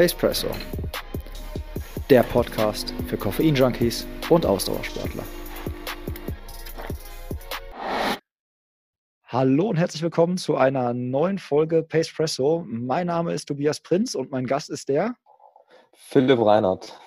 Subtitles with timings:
[0.00, 0.48] Pacepresso,
[2.08, 5.24] der Podcast für Koffein-Junkies und Ausdauersportler.
[9.26, 12.64] Hallo und herzlich willkommen zu einer neuen Folge Pacepresso.
[12.66, 15.16] Mein Name ist Tobias Prinz und mein Gast ist der
[15.92, 16.98] Philipp Reinhardt.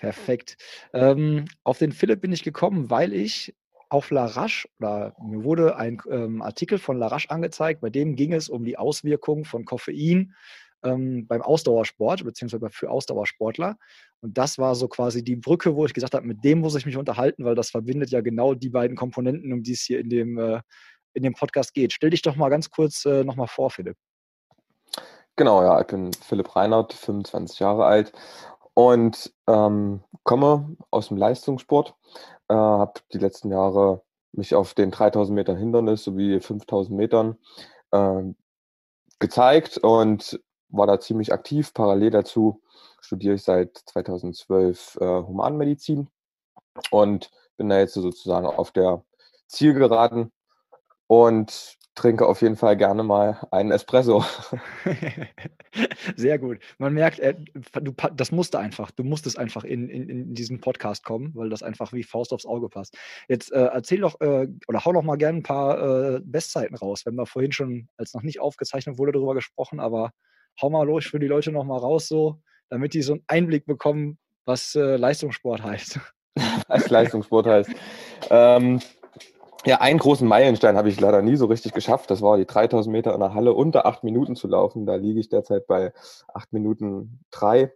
[0.00, 0.56] Perfekt.
[0.92, 3.54] Ähm, auf den Philipp bin ich gekommen, weil ich
[3.88, 8.48] auf Larache, oder mir wurde ein ähm, Artikel von Larache angezeigt, bei dem ging es
[8.48, 10.34] um die Auswirkungen von Koffein
[10.82, 13.76] ähm, beim Ausdauersport, beziehungsweise für Ausdauersportler.
[14.20, 16.86] Und das war so quasi die Brücke, wo ich gesagt habe, mit dem muss ich
[16.86, 20.08] mich unterhalten, weil das verbindet ja genau die beiden Komponenten, um die es hier in
[20.08, 20.60] dem, äh,
[21.14, 21.92] in dem Podcast geht.
[21.92, 23.96] Stell dich doch mal ganz kurz äh, nochmal vor, Philipp.
[25.36, 28.12] Genau, ja, ich bin Philipp Reinhardt, 25 Jahre alt
[28.72, 31.94] und ähm, komme aus dem Leistungssport.
[32.48, 37.36] Äh, habe die letzten Jahre mich auf den 3000 Metern Hindernis sowie 5000 Metern
[37.90, 38.22] äh,
[39.18, 41.72] gezeigt und war da ziemlich aktiv.
[41.74, 42.62] Parallel dazu
[43.00, 46.08] studiere ich seit 2012 äh, Humanmedizin
[46.90, 49.02] und bin da jetzt sozusagen auf der
[49.46, 50.32] Zielgeraden
[51.06, 54.22] und trinke auf jeden Fall gerne mal einen Espresso.
[56.16, 56.58] Sehr gut.
[56.78, 57.34] Man merkt, äh,
[57.80, 58.90] du, das musste einfach.
[58.90, 62.44] Du musstest einfach in, in, in, diesen Podcast kommen, weil das einfach wie Faust aufs
[62.44, 62.96] Auge passt.
[63.28, 67.04] Jetzt äh, erzähl doch äh, oder hau doch mal gerne ein paar äh, Bestzeiten raus.
[67.04, 70.12] Wir haben da vorhin schon, als noch nicht aufgezeichnet wurde, darüber gesprochen, aber
[70.60, 73.66] hau mal los für die Leute noch mal raus, so, damit die so einen Einblick
[73.66, 76.00] bekommen, was äh, Leistungssport heißt.
[76.68, 77.70] Was Leistungssport heißt.
[78.28, 78.80] Ähm,
[79.64, 82.10] ja, einen großen Meilenstein habe ich leider nie so richtig geschafft.
[82.10, 84.84] Das war die 3000 Meter in der Halle unter acht Minuten zu laufen.
[84.84, 85.92] Da liege ich derzeit bei
[86.32, 87.72] acht Minuten drei.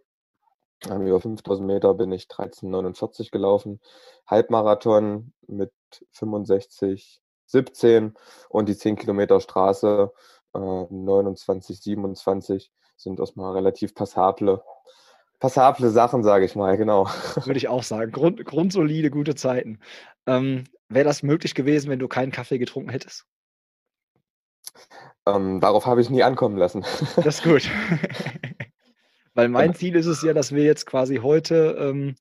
[0.85, 3.81] Über 5000 Meter bin ich 13,49 gelaufen.
[4.25, 5.73] Halbmarathon mit
[6.13, 8.13] 65, 17
[8.49, 10.11] und die 10 Kilometer Straße
[10.53, 14.63] äh, 29, 27 sind erstmal relativ passable,
[15.39, 17.05] passable Sachen, sage ich mal, genau.
[17.45, 18.11] Würde ich auch sagen.
[18.11, 19.79] Grund, grundsolide, gute Zeiten.
[20.27, 23.25] Ähm, Wäre das möglich gewesen, wenn du keinen Kaffee getrunken hättest?
[25.25, 26.85] Ähm, darauf habe ich nie ankommen lassen.
[27.15, 27.69] Das ist gut.
[29.33, 32.15] Weil mein Ziel ist es ja, dass wir jetzt quasi heute ähm,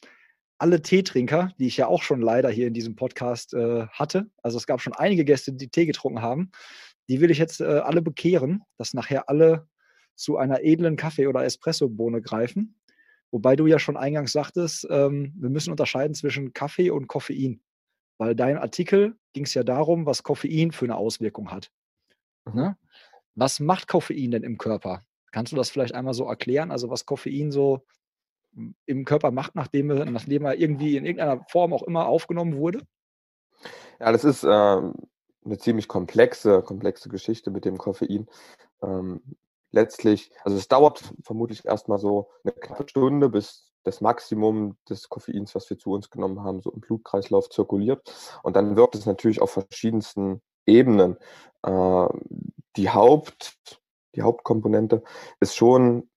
[0.58, 4.56] alle Teetrinker, die ich ja auch schon leider hier in diesem Podcast äh, hatte, also
[4.58, 6.52] es gab schon einige Gäste, die Tee getrunken haben,
[7.10, 9.68] die will ich jetzt äh, alle bekehren, dass nachher alle
[10.14, 12.80] zu einer edlen Kaffee- oder Espresso-Bohne greifen.
[13.32, 17.62] Wobei du ja schon eingangs sagtest, ähm, wir müssen unterscheiden zwischen Kaffee und Koffein.
[18.18, 21.72] Weil dein Artikel ging es ja darum, was Koffein für eine Auswirkung hat.
[22.44, 22.76] Mhm.
[23.34, 25.02] Was macht Koffein denn im Körper?
[25.32, 26.70] Kannst du das vielleicht einmal so erklären?
[26.70, 27.84] Also was Koffein so
[28.86, 32.82] im Körper macht, nachdem, nachdem er irgendwie in irgendeiner Form auch immer aufgenommen wurde?
[33.98, 34.94] Ja, das ist ähm,
[35.44, 38.28] eine ziemlich komplexe, komplexe Geschichte mit dem Koffein.
[38.82, 39.22] Ähm,
[39.72, 45.54] letztlich, also es dauert vermutlich erstmal so eine knappe Stunde, bis das Maximum des Koffeins,
[45.54, 48.12] was wir zu uns genommen haben, so im Blutkreislauf zirkuliert.
[48.42, 51.16] Und dann wirkt es natürlich auf verschiedensten Ebenen.
[51.62, 52.06] Äh,
[52.76, 53.58] die, Haupt,
[54.14, 55.02] die Hauptkomponente
[55.40, 56.10] ist schon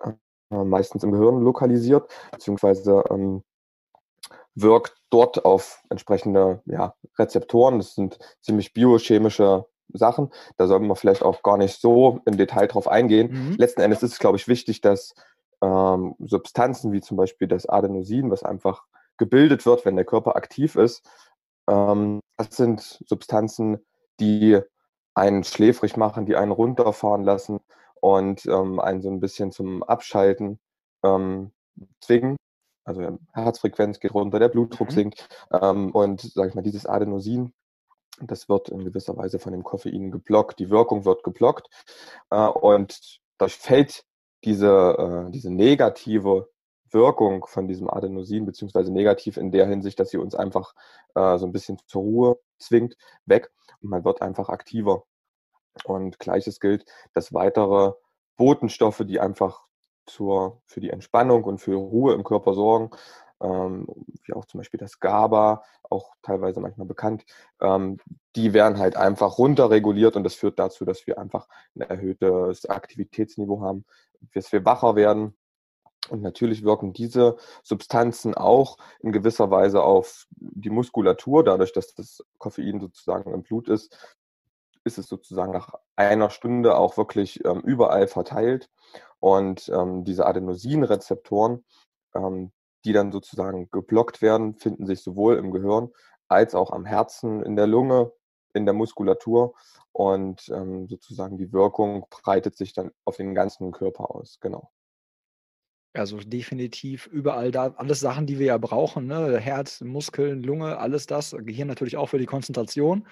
[0.00, 0.12] äh,
[0.50, 3.42] meistens im Gehirn lokalisiert, beziehungsweise ähm,
[4.62, 7.78] wirkt dort auf entsprechende ja, Rezeptoren.
[7.78, 10.30] Das sind ziemlich biochemische Sachen.
[10.56, 13.30] Da sollten wir vielleicht auch gar nicht so im Detail drauf eingehen.
[13.30, 13.56] Mhm.
[13.56, 15.14] Letzten Endes ist es, glaube ich, wichtig, dass
[15.62, 18.84] ähm, Substanzen wie zum Beispiel das Adenosin, was einfach
[19.16, 21.04] gebildet wird, wenn der Körper aktiv ist.
[21.68, 23.78] Ähm, das sind Substanzen,
[24.20, 24.60] die
[25.14, 27.60] einen schläfrig machen, die einen runterfahren lassen
[28.00, 30.60] und ähm, einen so ein bisschen zum Abschalten
[31.02, 31.50] ähm,
[32.00, 32.36] zwingen.
[32.88, 34.94] Also Herzfrequenz geht runter, der Blutdruck mhm.
[34.94, 37.52] sinkt ähm, und sage ich mal, dieses Adenosin,
[38.18, 41.68] das wird in gewisser Weise von dem Koffein geblockt, die Wirkung wird geblockt
[42.30, 44.04] äh, und dadurch fällt
[44.42, 46.48] diese, äh, diese negative
[46.90, 50.74] Wirkung von diesem Adenosin, beziehungsweise negativ in der Hinsicht, dass sie uns einfach
[51.14, 52.96] äh, so ein bisschen zur Ruhe zwingt,
[53.26, 53.50] weg
[53.82, 55.04] und man wird einfach aktiver.
[55.84, 57.92] Und gleiches gilt, dass weitere
[58.36, 59.67] Botenstoffe, die einfach
[60.08, 62.90] zur, für die Entspannung und für Ruhe im Körper sorgen,
[63.40, 63.86] ähm,
[64.24, 67.24] wie auch zum Beispiel das GABA, auch teilweise manchmal bekannt,
[67.60, 67.98] ähm,
[68.36, 73.60] die werden halt einfach runterreguliert und das führt dazu, dass wir einfach ein erhöhtes Aktivitätsniveau
[73.60, 73.84] haben,
[74.34, 75.36] dass wir wacher werden.
[76.10, 82.24] Und natürlich wirken diese Substanzen auch in gewisser Weise auf die Muskulatur, dadurch, dass das
[82.38, 84.16] Koffein sozusagen im Blut ist,
[84.88, 88.68] ist es sozusagen nach einer Stunde auch wirklich ähm, überall verteilt.
[89.20, 91.64] Und ähm, diese Adenosinrezeptoren,
[92.14, 92.52] ähm,
[92.84, 95.90] die dann sozusagen geblockt werden, finden sich sowohl im Gehirn
[96.28, 98.12] als auch am Herzen, in der Lunge,
[98.54, 99.54] in der Muskulatur
[99.92, 104.38] und ähm, sozusagen die Wirkung breitet sich dann auf den ganzen Körper aus.
[104.40, 104.70] Genau.
[105.94, 109.38] Also definitiv überall da, alles Sachen, die wir ja brauchen, ne?
[109.38, 113.08] Herz, Muskeln, Lunge, alles das, Gehirn natürlich auch für die Konzentration.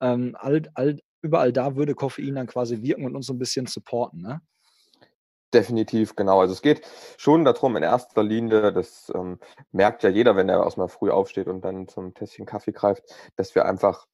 [0.00, 3.66] Ähm, all, all, überall da würde Koffein dann quasi wirken und uns so ein bisschen
[3.66, 4.40] supporten, ne?
[5.52, 6.40] Definitiv, genau.
[6.40, 6.86] Also es geht
[7.16, 9.40] schon darum, in erster Linie, das ähm,
[9.72, 13.02] merkt ja jeder, wenn er erstmal früh aufsteht und dann zum Tässchen Kaffee greift,
[13.34, 14.06] dass wir einfach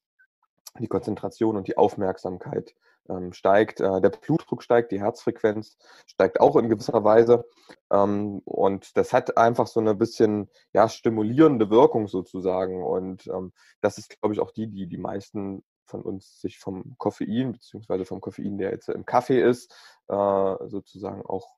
[0.79, 2.73] die Konzentration und die Aufmerksamkeit
[3.09, 3.81] ähm, steigt.
[3.81, 5.77] Äh, der Blutdruck steigt, die Herzfrequenz
[6.07, 7.45] steigt auch in gewisser Weise.
[7.91, 12.83] Ähm, und das hat einfach so eine bisschen ja, stimulierende Wirkung sozusagen.
[12.83, 16.95] Und ähm, das ist, glaube ich, auch die, die die meisten von uns sich vom
[16.97, 19.71] Koffein, beziehungsweise vom Koffein, der jetzt im Kaffee ist,
[20.07, 21.55] äh, sozusagen auch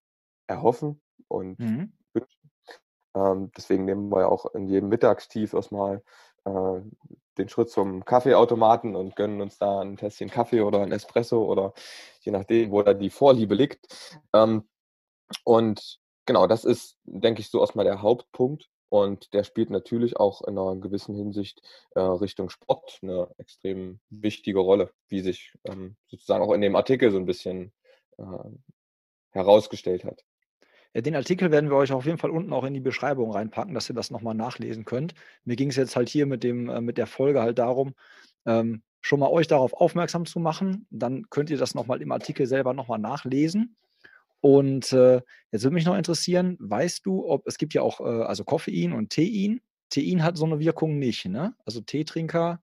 [0.48, 1.94] erhoffen und mhm.
[2.14, 2.52] wünschen.
[3.16, 6.04] Ähm, deswegen nehmen wir ja auch in jedem Mittagstief erstmal
[6.46, 6.82] äh,
[7.38, 11.74] den Schritt zum Kaffeeautomaten und gönnen uns da ein Tässchen Kaffee oder ein Espresso oder
[12.22, 13.88] je nachdem, wo da die Vorliebe liegt.
[14.34, 14.68] Ähm,
[15.44, 18.70] und genau, das ist, denke ich, so erstmal der Hauptpunkt.
[18.90, 24.60] Und der spielt natürlich auch in einer gewissen Hinsicht äh, Richtung Sport eine extrem wichtige
[24.60, 27.72] Rolle, wie sich ähm, sozusagen auch in dem Artikel so ein bisschen
[28.18, 28.24] äh,
[29.32, 30.26] herausgestellt hat.
[30.94, 33.76] Ja, den Artikel werden wir euch auf jeden Fall unten auch in die Beschreibung reinpacken,
[33.76, 35.14] dass ihr das nochmal nachlesen könnt.
[35.44, 37.94] Mir ging es jetzt halt hier mit, dem, äh, mit der Folge halt darum,
[38.48, 40.88] ähm, schon mal euch darauf aufmerksam zu machen.
[40.90, 43.76] Dann könnt ihr das nochmal im Artikel selber nochmal nachlesen.
[44.42, 45.22] Und äh,
[45.52, 48.94] jetzt würde mich noch interessieren, weißt du, ob es gibt ja auch äh, also Koffein
[48.94, 49.62] und Tein.
[49.90, 51.56] Tein hat so eine Wirkung nicht, ne?
[51.66, 52.62] Also Teetrinker.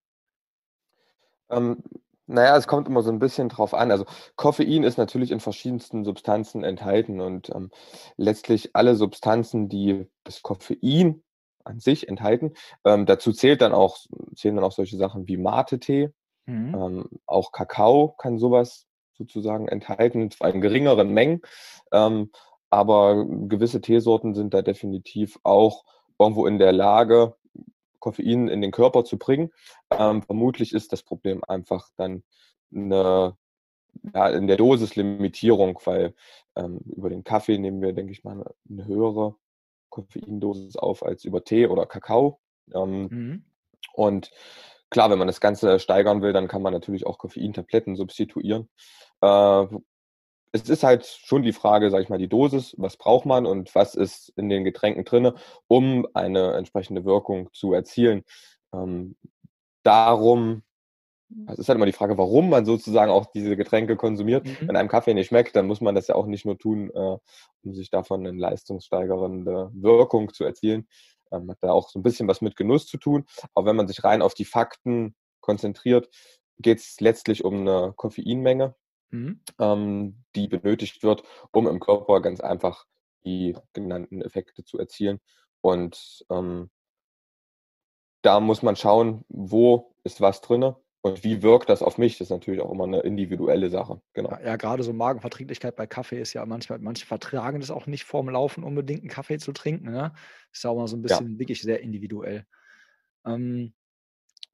[1.51, 1.83] Ähm,
[2.27, 3.91] naja, es kommt immer so ein bisschen drauf an.
[3.91, 4.05] Also
[4.37, 7.71] Koffein ist natürlich in verschiedensten Substanzen enthalten und ähm,
[8.17, 11.23] letztlich alle Substanzen, die das Koffein
[11.65, 13.99] an sich enthalten, ähm, dazu zählt dann auch,
[14.35, 16.11] zählen dann auch solche Sachen wie Mate-Tee.
[16.47, 16.75] Mhm.
[16.75, 18.87] Ähm, auch Kakao kann sowas
[19.17, 21.43] sozusagen enthalten, zwar in geringeren Mengen,
[21.93, 22.31] ähm,
[22.71, 25.85] aber gewisse Teesorten sind da definitiv auch
[26.19, 27.35] irgendwo in der Lage,
[28.01, 29.51] Koffein in den Körper zu bringen.
[29.91, 32.23] Ähm, vermutlich ist das Problem einfach dann
[32.75, 33.37] eine,
[34.15, 36.15] ja, in der Dosislimitierung, weil
[36.55, 39.35] ähm, über den Kaffee nehmen wir, denke ich mal, eine, höhere
[39.91, 42.41] Koffeindosis auf als über Tee oder Kakao.
[42.75, 43.45] Ähm, mhm.
[43.93, 44.31] Und
[44.91, 48.69] klar, wenn man das Ganze steigern will, dann kann man natürlich auch Koffeintabletten substituieren.
[49.21, 49.67] Äh,
[50.53, 53.75] es ist halt schon die Frage, sage ich mal, die Dosis, was braucht man und
[53.75, 55.33] was ist in den Getränken drin,
[55.69, 58.25] um eine entsprechende Wirkung zu erzielen.
[58.73, 59.17] Ähm,
[59.83, 60.63] darum,
[61.49, 64.47] es ist halt immer die Frage, warum man sozusagen auch diese Getränke konsumiert.
[64.47, 64.69] Mhm.
[64.69, 67.19] Wenn einem Kaffee nicht schmeckt, dann muss man das ja auch nicht nur tun, äh,
[67.65, 70.89] um sich davon eine leistungssteigernde Wirkung zu erzielen.
[71.33, 73.25] Ähm, hat da auch so ein bisschen was mit Genuss zu tun.
[73.55, 76.09] Aber wenn man sich rein auf die Fakten konzentriert,
[76.59, 78.75] geht es letztlich um eine Koffeinmenge
[79.17, 79.41] mhm.
[79.59, 81.23] ähm, die benötigt wird,
[81.53, 82.87] um im Körper ganz einfach
[83.25, 85.21] die genannten Effekte zu erzielen.
[85.61, 86.71] Und ähm,
[88.23, 92.19] da muss man schauen, wo ist was drin und wie wirkt das auf mich.
[92.19, 94.01] Das ist natürlich auch immer eine individuelle Sache.
[94.13, 94.31] Genau.
[94.31, 98.05] Ja, ja gerade so Magenverträglichkeit bei Kaffee ist ja manchmal, manche vertragen das auch nicht
[98.05, 99.91] vorm Laufen unbedingt einen Kaffee zu trinken.
[99.91, 100.13] Ne?
[100.53, 101.39] Ist ja auch mal so ein bisschen ja.
[101.39, 102.47] wirklich sehr individuell.
[103.25, 103.73] Ähm,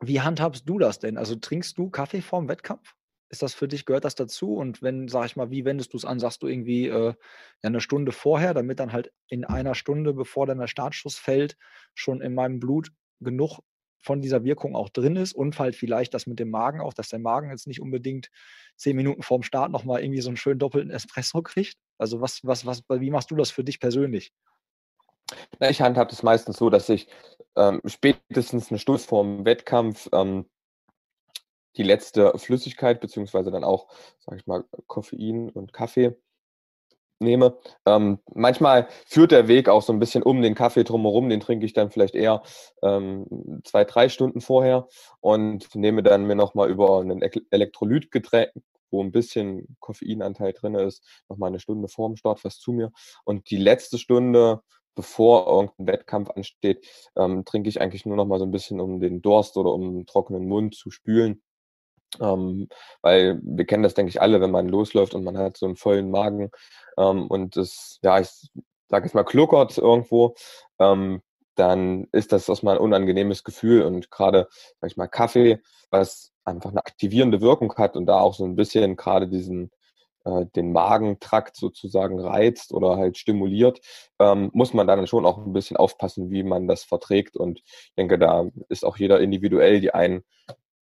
[0.00, 1.16] wie handhabst du das denn?
[1.16, 2.94] Also trinkst du Kaffee vorm Wettkampf?
[3.32, 4.54] Ist das für dich, gehört das dazu?
[4.54, 6.20] Und wenn, sag ich mal, wie wendest du es an?
[6.20, 7.14] Sagst du irgendwie äh,
[7.62, 11.56] eine Stunde vorher, damit dann halt in einer Stunde, bevor dann der Startschuss fällt,
[11.94, 12.90] schon in meinem Blut
[13.20, 13.60] genug
[14.02, 17.08] von dieser Wirkung auch drin ist und halt vielleicht das mit dem Magen auch, dass
[17.08, 18.28] der Magen jetzt nicht unbedingt
[18.76, 21.78] zehn Minuten vorm Start nochmal irgendwie so einen schönen doppelten Espresso kriegt?
[21.96, 24.34] Also was, was, was, wie machst du das für dich persönlich?
[25.60, 27.08] Ich handhabe das meistens so, dass ich
[27.56, 30.44] ähm, spätestens eine Stunde vorm Wettkampf ähm,
[31.76, 33.88] die letzte Flüssigkeit, beziehungsweise dann auch,
[34.18, 36.16] sage ich mal, Koffein und Kaffee
[37.22, 37.56] nehme.
[37.86, 41.64] Ähm, manchmal führt der Weg auch so ein bisschen um den Kaffee drumherum, den trinke
[41.64, 42.42] ich dann vielleicht eher
[42.82, 44.88] ähm, zwei, drei Stunden vorher
[45.20, 48.50] und nehme dann mir nochmal über ein Elektrolytgetränk,
[48.90, 52.92] wo ein bisschen Koffeinanteil drin ist, nochmal eine Stunde vor dem Start was zu mir.
[53.24, 54.60] Und die letzte Stunde,
[54.94, 56.86] bevor irgendein Wettkampf ansteht,
[57.16, 59.82] ähm, trinke ich eigentlich nur noch mal so ein bisschen, um den Durst oder um
[59.82, 61.42] einen trockenen Mund zu spülen.
[62.20, 62.68] Ähm,
[63.00, 65.76] weil wir kennen das, denke ich, alle, wenn man losläuft und man hat so einen
[65.76, 66.50] vollen Magen
[66.98, 68.50] ähm, und es, ja, ich
[68.88, 70.34] sage jetzt mal, kluckert irgendwo,
[70.78, 71.22] ähm,
[71.54, 73.82] dann ist das erstmal ein unangenehmes Gefühl.
[73.82, 74.48] Und gerade,
[74.80, 78.56] sag ich mal, Kaffee, was einfach eine aktivierende Wirkung hat und da auch so ein
[78.56, 79.70] bisschen gerade diesen
[80.24, 83.80] äh, den Magentrakt sozusagen reizt oder halt stimuliert,
[84.18, 87.36] ähm, muss man dann schon auch ein bisschen aufpassen, wie man das verträgt.
[87.36, 89.80] Und ich denke, da ist auch jeder individuell.
[89.80, 90.24] Die einen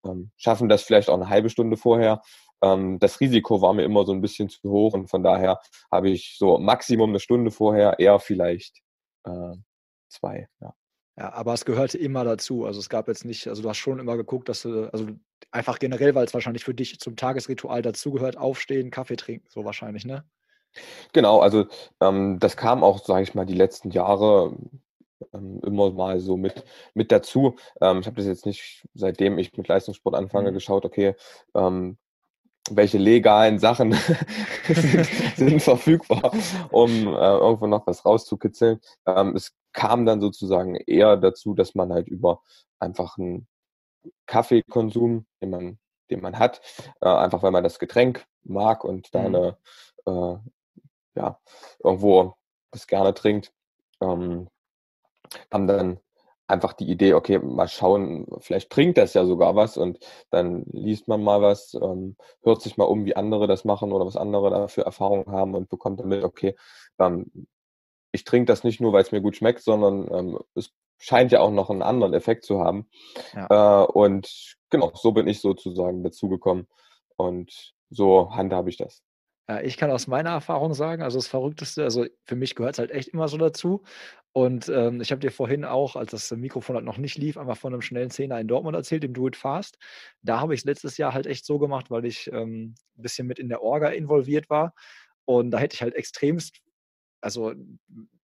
[0.04, 2.23] ähm, schaffen das vielleicht auch eine halbe Stunde vorher.
[2.62, 6.11] ähm, das Risiko war mir immer so ein bisschen zu hoch und von daher habe
[6.11, 8.80] ich so Maximum eine Stunde vorher, eher vielleicht
[9.25, 9.54] äh,
[10.09, 10.49] zwei.
[10.61, 10.75] Ja.
[11.16, 12.64] Ja, aber es gehörte immer dazu.
[12.64, 15.09] Also es gab jetzt nicht, also du hast schon immer geguckt, dass du, also
[15.50, 20.07] einfach generell, weil es wahrscheinlich für dich zum Tagesritual dazugehört, aufstehen, Kaffee trinken, so wahrscheinlich,
[20.07, 20.25] ne?
[21.12, 21.66] Genau, also
[22.00, 24.57] ähm, das kam auch, sage ich mal, die letzten Jahre
[25.33, 27.57] ähm, immer mal so mit, mit dazu.
[27.81, 30.55] Ähm, ich habe das jetzt nicht, seitdem ich mit Leistungssport anfange, mhm.
[30.55, 31.15] geschaut, okay,
[31.55, 31.99] ähm,
[32.71, 36.33] welche legalen Sachen sind, sind, verfügbar,
[36.71, 38.81] um äh, irgendwo noch was rauszukitzeln.
[39.07, 42.43] Ähm, es kam dann sozusagen eher dazu, dass man halt über
[42.79, 43.47] einfach einen
[44.27, 45.79] Kaffeekonsum, den man,
[46.11, 46.61] den man hat,
[47.00, 49.35] äh, einfach weil man das Getränk mag und da mhm.
[49.35, 49.57] eine,
[50.07, 50.39] äh,
[51.17, 51.41] ja,
[51.83, 52.35] irgendwo
[52.71, 53.53] das gerne trinkt,
[54.00, 54.49] ähm,
[55.51, 56.01] haben dann
[56.51, 59.99] einfach die Idee, okay, mal schauen, vielleicht bringt das ja sogar was und
[60.31, 64.05] dann liest man mal was, ähm, hört sich mal um, wie andere das machen oder
[64.05, 66.57] was andere da für Erfahrungen haben und bekommt damit, okay,
[66.99, 67.47] ähm,
[68.13, 71.41] ich trinke das nicht nur, weil es mir gut schmeckt, sondern ähm, es scheint ja
[71.41, 72.89] auch noch einen anderen Effekt zu haben.
[73.33, 73.85] Ja.
[73.85, 76.67] Äh, und genau, so bin ich sozusagen dazugekommen
[77.17, 79.03] und so handhabe ich das.
[79.50, 82.78] Ja, ich kann aus meiner Erfahrung sagen, also das Verrückteste, also für mich gehört es
[82.78, 83.83] halt echt immer so dazu.
[84.33, 87.57] Und ähm, ich habe dir vorhin auch, als das Mikrofon halt noch nicht lief, einmal
[87.57, 89.76] von einem schnellen Zehner in Dortmund erzählt, dem Do It Fast.
[90.23, 93.26] Da habe ich es letztes Jahr halt echt so gemacht, weil ich ähm, ein bisschen
[93.26, 94.73] mit in der Orga involviert war.
[95.25, 96.61] Und da hätte ich halt extremst,
[97.21, 97.52] also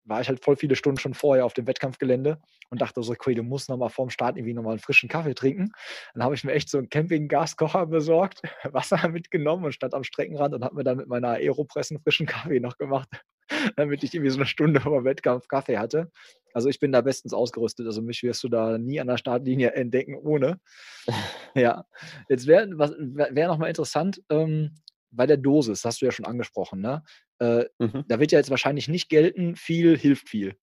[0.04, 2.38] war ich halt voll viele Stunden schon vorher auf dem Wettkampfgelände
[2.70, 5.72] und dachte so, okay, du musst nochmal vorm Start irgendwie nochmal einen frischen Kaffee trinken.
[6.14, 8.42] Dann habe ich mir echt so einen Camping-Gaskocher besorgt,
[8.72, 12.26] Wasser mitgenommen und stand am Streckenrand und habe mir dann mit meiner Aeropress einen frischen
[12.26, 13.08] Kaffee noch gemacht,
[13.76, 16.10] damit ich irgendwie so eine Stunde vor Wettkampf Kaffee hatte.
[16.52, 17.86] Also ich bin da bestens ausgerüstet.
[17.86, 20.60] Also mich wirst du da nie an der Startlinie entdecken ohne.
[21.56, 21.84] Ja,
[22.28, 24.74] jetzt wäre wär nochmal interessant, ähm,
[25.14, 27.02] bei der Dosis, hast du ja schon angesprochen, ne?
[27.38, 28.04] Äh, mhm.
[28.08, 30.56] Da wird ja jetzt wahrscheinlich nicht gelten, viel hilft viel.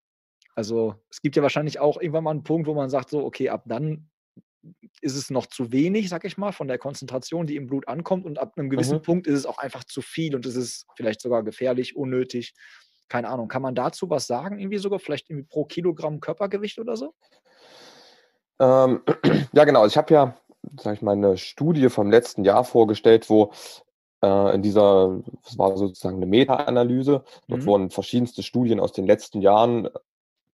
[0.56, 3.50] Also es gibt ja wahrscheinlich auch irgendwann mal einen Punkt, wo man sagt, so, okay,
[3.50, 4.10] ab dann
[5.02, 8.26] ist es noch zu wenig, sag ich mal, von der Konzentration, die im Blut ankommt.
[8.26, 9.02] Und ab einem gewissen mhm.
[9.02, 12.54] Punkt ist es auch einfach zu viel und es ist vielleicht sogar gefährlich, unnötig.
[13.08, 13.48] Keine Ahnung.
[13.48, 14.60] Kann man dazu was sagen?
[14.60, 17.14] Irgendwie sogar vielleicht irgendwie pro Kilogramm Körpergewicht oder so?
[18.60, 19.02] Ähm,
[19.54, 19.86] ja, genau.
[19.86, 20.38] Ich habe ja,
[20.80, 23.52] sag ich mal, eine Studie vom letzten Jahr vorgestellt, wo
[24.28, 27.24] in dieser, das war sozusagen eine Meta-Analyse.
[27.48, 27.66] Dort mhm.
[27.66, 29.90] wurden verschiedenste Studien aus den letzten Jahren äh,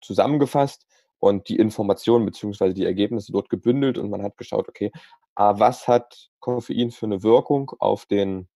[0.00, 0.86] zusammengefasst
[1.18, 2.72] und die Informationen bzw.
[2.72, 4.92] die Ergebnisse dort gebündelt und man hat geschaut, okay,
[5.34, 8.48] was hat Koffein für eine Wirkung auf den,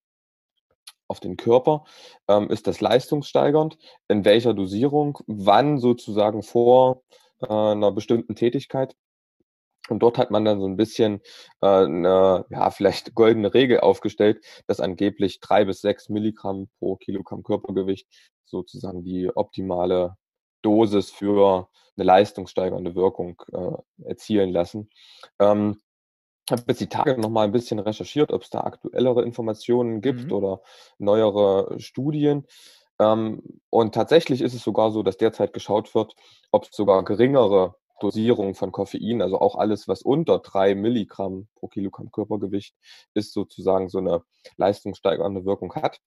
[1.07, 1.85] auf den Körper?
[2.27, 3.79] Ähm, ist das leistungssteigernd?
[4.09, 5.19] In welcher Dosierung?
[5.27, 7.03] Wann sozusagen vor
[7.41, 8.97] äh, einer bestimmten Tätigkeit?
[9.93, 11.21] Und dort hat man dann so ein bisschen
[11.61, 17.43] äh, eine, ja, vielleicht goldene Regel aufgestellt, dass angeblich drei bis sechs Milligramm pro Kilogramm
[17.43, 18.09] Körpergewicht
[18.45, 20.17] sozusagen die optimale
[20.63, 24.89] Dosis für eine leistungssteigernde Wirkung äh, erzielen lassen.
[25.39, 25.81] Ähm,
[26.51, 30.27] habe jetzt die Tage noch mal ein bisschen recherchiert, ob es da aktuellere Informationen gibt
[30.27, 30.33] mhm.
[30.33, 30.63] oder
[30.99, 32.47] neuere Studien.
[32.99, 36.15] Ähm, und tatsächlich ist es sogar so, dass derzeit geschaut wird,
[36.51, 41.69] ob es sogar geringere Dosierung von Koffein, also auch alles, was unter drei Milligramm pro
[41.69, 42.75] Kilogramm Körpergewicht
[43.15, 44.23] ist, sozusagen so eine
[44.57, 46.01] leistungssteigernde Wirkung hat.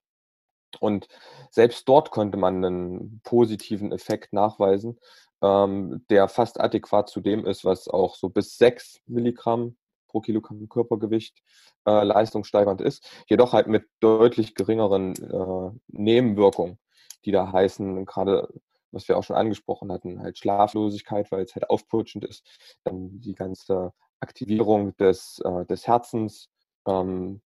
[0.80, 1.08] Und
[1.52, 5.00] selbst dort konnte man einen positiven Effekt nachweisen,
[5.42, 10.68] ähm, der fast adäquat zu dem ist, was auch so bis sechs Milligramm pro Kilogramm
[10.68, 11.42] Körpergewicht
[11.86, 16.78] äh, leistungssteigernd ist, jedoch halt mit deutlich geringeren äh, Nebenwirkungen,
[17.24, 18.50] die da heißen, gerade
[18.96, 22.44] was wir auch schon angesprochen hatten, halt Schlaflosigkeit, weil es halt aufputschend ist,
[22.84, 26.50] dann die ganze Aktivierung des, äh, des Herzens,
[26.88, 27.42] ähm,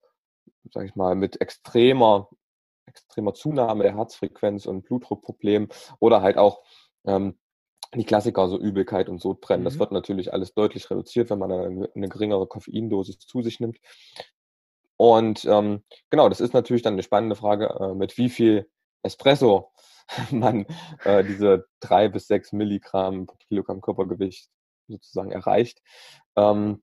[0.72, 2.28] sage ich mal, mit extremer,
[2.86, 5.68] extremer Zunahme der Herzfrequenz und Blutdruckproblemen
[6.00, 6.62] oder halt auch
[7.06, 7.38] ähm,
[7.94, 9.62] die Klassiker, so Übelkeit und Sodbrennen.
[9.62, 9.66] Mhm.
[9.66, 13.78] Das wird natürlich alles deutlich reduziert, wenn man eine, eine geringere Koffeindosis zu sich nimmt.
[14.96, 18.68] Und ähm, genau, das ist natürlich dann eine spannende Frage, äh, mit wie viel
[19.02, 19.72] Espresso
[20.30, 20.66] man
[21.04, 24.48] äh, diese drei bis sechs Milligramm pro Kilogramm Körpergewicht
[24.88, 25.80] sozusagen erreicht.
[26.36, 26.82] Ähm,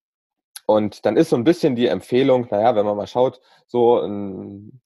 [0.66, 4.82] und dann ist so ein bisschen die Empfehlung, naja, wenn man mal schaut, so ein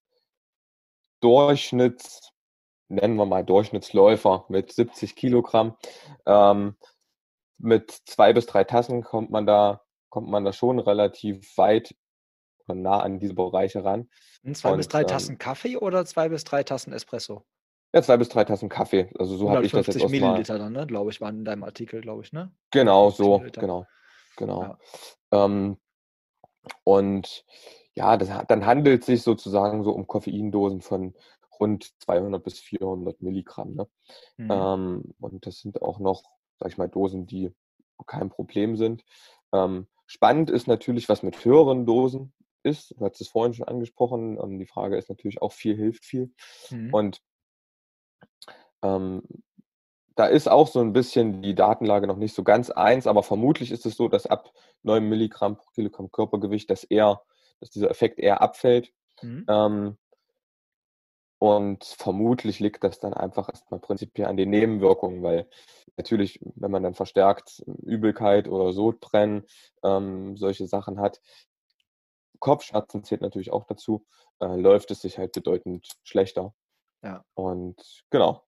[1.21, 2.33] Durchschnitts,
[2.87, 5.75] nennen wir mal Durchschnittsläufer mit 70 Kilogramm,
[6.25, 6.75] ähm,
[7.57, 11.95] mit zwei bis drei Tassen kommt man da, kommt man da schon relativ weit
[12.67, 14.09] nah an diese Bereiche ran.
[14.53, 17.45] Zwei und, bis drei ähm, Tassen Kaffee oder zwei bis drei Tassen Espresso?
[17.95, 19.09] Ja, zwei bis drei Tassen Kaffee.
[19.17, 20.85] Also so habe ich das jetzt aus Milliliter dann, ne?
[20.85, 22.51] glaube ich, waren in deinem Artikel, glaube ich, ne?
[22.71, 23.61] Genau, so, Milliliter.
[23.61, 23.85] genau,
[24.35, 24.61] genau.
[24.61, 24.77] Ja.
[25.31, 25.77] Ähm,
[26.83, 27.45] und
[27.93, 31.13] ja, das, dann handelt es sich sozusagen so um Koffeindosen von
[31.57, 33.75] rund 200 bis 400 Milligramm.
[33.75, 33.87] Ne?
[34.35, 34.51] Mhm.
[34.51, 36.23] Ähm, und das sind auch noch,
[36.59, 37.53] sag ich mal, Dosen, die
[38.07, 39.05] kein Problem sind.
[39.53, 42.93] Ähm, spannend ist natürlich, was mit höheren Dosen ist.
[42.99, 44.37] Du hast es vorhin schon angesprochen.
[44.37, 46.33] Ähm, die Frage ist natürlich auch, viel hilft viel.
[46.71, 46.93] Mhm.
[46.93, 47.21] Und
[48.85, 49.23] ähm,
[50.15, 53.71] da ist auch so ein bisschen die Datenlage noch nicht so ganz eins, aber vermutlich
[53.71, 54.51] ist es so, dass ab
[54.83, 57.21] 9 Milligramm pro Kilogramm Körpergewicht, dass eher,
[57.59, 58.93] dass dieser Effekt eher abfällt.
[59.21, 59.45] Mhm.
[59.49, 59.97] Ähm,
[61.37, 65.49] und vermutlich liegt das dann einfach erstmal prinzipiell an den Nebenwirkungen, weil
[65.97, 69.43] natürlich, wenn man dann verstärkt Übelkeit oder Sodbrennen,
[69.83, 71.21] ähm, solche Sachen hat,
[72.39, 74.05] Kopfschmerzen zählt natürlich auch dazu,
[74.39, 76.53] äh, läuft es sich halt bedeutend schlechter.
[77.03, 77.23] Ja.
[77.33, 78.44] Und genau.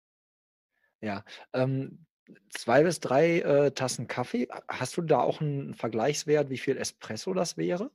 [1.04, 1.24] Ja.
[1.52, 2.06] Ähm,
[2.50, 4.48] zwei bis drei äh, Tassen Kaffee.
[4.70, 7.92] Hast du da auch einen Vergleichswert, wie viel Espresso das wäre?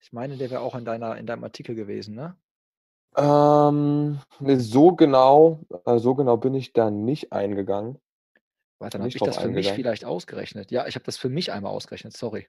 [0.00, 2.36] Ich meine, der wäre auch in deiner, in deinem Artikel gewesen, ne?
[3.16, 7.98] Ähm, ne, so genau, äh, so genau bin ich da nicht eingegangen.
[8.78, 10.70] Warte, dann habe ich das für mich vielleicht ausgerechnet.
[10.70, 12.46] Ja, ich habe das für mich einmal ausgerechnet, sorry.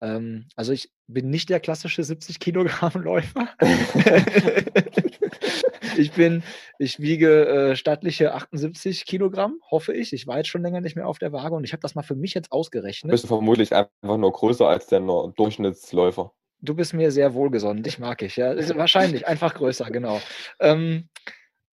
[0.00, 3.46] Ähm, also ich bin nicht der klassische 70 Kilogramm Läufer.
[5.96, 6.42] ich bin,
[6.78, 10.12] ich wiege äh, stattliche 78 Kilogramm, hoffe ich.
[10.12, 12.02] Ich war jetzt schon länger nicht mehr auf der Waage und ich habe das mal
[12.02, 13.10] für mich jetzt ausgerechnet.
[13.10, 16.32] Bist du vermutlich einfach nur größer als der Durchschnittsläufer.
[16.60, 18.52] Du bist mir sehr wohlgesonnen, dich mag ich, ja.
[18.52, 20.20] Ist wahrscheinlich, einfach größer, genau.
[20.58, 21.08] Ähm,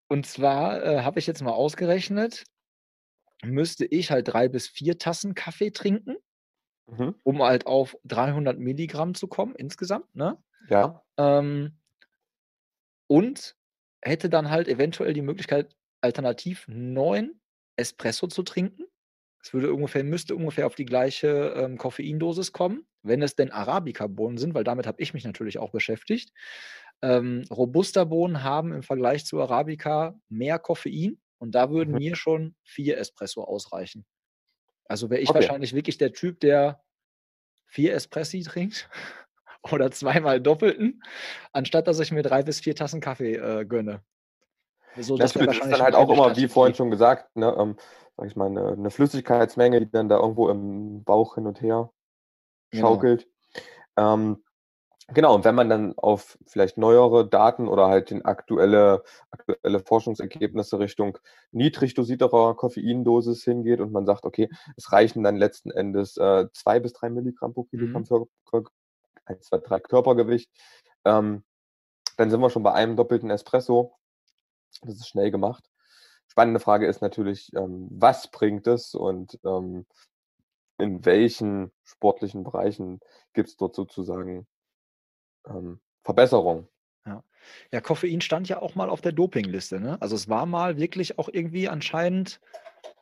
[0.09, 2.45] und zwar äh, habe ich jetzt mal ausgerechnet,
[3.45, 6.17] müsste ich halt drei bis vier Tassen Kaffee trinken,
[6.87, 7.15] mhm.
[7.23, 10.39] um halt auf 300 Milligramm zu kommen insgesamt, ne?
[10.69, 11.03] Ja.
[11.17, 11.79] Ähm,
[13.09, 13.57] und
[14.07, 17.41] hätte dann halt eventuell die Möglichkeit, alternativ neun
[17.77, 18.85] Espresso zu trinken.
[19.43, 24.39] Es würde ungefähr, müsste ungefähr auf die gleiche ähm, Koffeindosis kommen, wenn es denn Arabica-Bohnen
[24.39, 26.33] sind, weil damit habe ich mich natürlich auch beschäftigt.
[27.03, 31.99] Ähm, Robusta-Bohnen haben im Vergleich zu Arabica mehr Koffein und da würden mhm.
[31.99, 34.07] mir schon vier Espresso ausreichen.
[34.87, 35.41] Also wäre ich okay.
[35.41, 36.83] wahrscheinlich wirklich der Typ, der
[37.67, 38.89] vier Espressi trinkt
[39.73, 41.02] oder zweimal doppelten,
[41.52, 44.02] anstatt dass ich mir drei bis vier Tassen Kaffee äh, gönne.
[44.99, 47.76] So, das, das ist dann halt auch immer, wie vorhin schon gesagt, ne, ähm,
[48.17, 51.91] sag ich mal, eine, eine, Flüssigkeitsmenge, die dann da irgendwo im Bauch hin und her
[52.71, 52.89] genau.
[52.89, 53.29] schaukelt.
[53.95, 54.15] Genau.
[54.15, 54.43] Ähm,
[55.15, 60.81] Genau, und wenn man dann auf vielleicht neuere Daten oder halt in aktuelle, aktuelle Forschungsergebnisse
[60.81, 61.19] Richtung
[61.52, 66.81] niedrig dosierterer Koffeindosis hingeht und man sagt, okay, es reichen dann letzten Endes äh, zwei
[66.81, 68.07] bis drei Milligramm pro Kilogramm mhm.
[68.07, 68.65] für, für
[69.26, 70.50] 1, 2, 3 Körpergewicht,
[71.04, 71.45] ähm,
[72.17, 73.97] dann sind wir schon bei einem doppelten Espresso.
[74.82, 75.65] Das ist schnell gemacht.
[76.28, 79.86] Spannende Frage ist natürlich, ähm, was bringt es und ähm,
[80.78, 83.00] in welchen sportlichen Bereichen
[83.32, 84.47] gibt es dort sozusagen
[85.47, 86.69] ähm, Verbesserung.
[87.06, 87.23] Ja.
[87.73, 89.80] ja, Koffein stand ja auch mal auf der Dopingliste.
[89.80, 89.97] Ne?
[90.00, 92.41] Also es war mal wirklich auch irgendwie anscheinend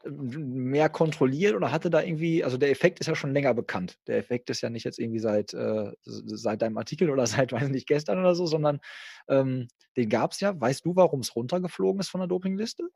[0.04, 3.98] mehr kontrolliert oder hatte da irgendwie, also der Effekt ist ja schon länger bekannt.
[4.06, 7.68] Der Effekt ist ja nicht jetzt irgendwie seit, äh, seit deinem Artikel oder seit, weiß
[7.68, 8.80] nicht, gestern oder so, sondern
[9.28, 10.58] ähm, den gab es ja.
[10.60, 12.88] Weißt du, warum es runtergeflogen ist von der Dopingliste?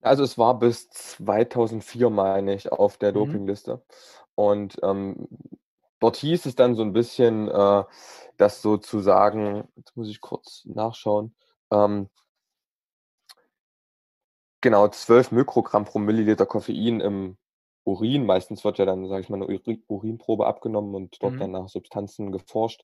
[0.00, 3.14] Also es war bis 2004, meine ich, auf der mhm.
[3.14, 3.82] Dopingliste.
[4.34, 5.28] Und ähm,
[6.00, 7.84] dort hieß es dann so ein bisschen, äh,
[8.36, 11.34] dass sozusagen, jetzt muss ich kurz nachschauen,
[11.70, 12.08] ähm,
[14.62, 17.36] genau 12 Mikrogramm pro Milliliter Koffein im
[17.84, 18.24] Urin.
[18.24, 21.38] Meistens wird ja dann, sage ich mal, eine Urinprobe abgenommen und dort mhm.
[21.38, 22.82] dann nach Substanzen geforscht.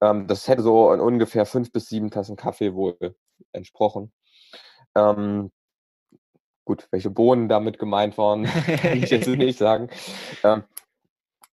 [0.00, 2.96] Ähm, das hätte so in ungefähr fünf bis sieben Tassen Kaffee wohl
[3.52, 4.12] entsprochen.
[4.94, 5.50] Ähm,
[6.64, 8.44] gut, welche Bohnen damit gemeint waren,
[8.82, 9.90] kann ich jetzt nicht sagen.
[10.44, 10.64] Ähm,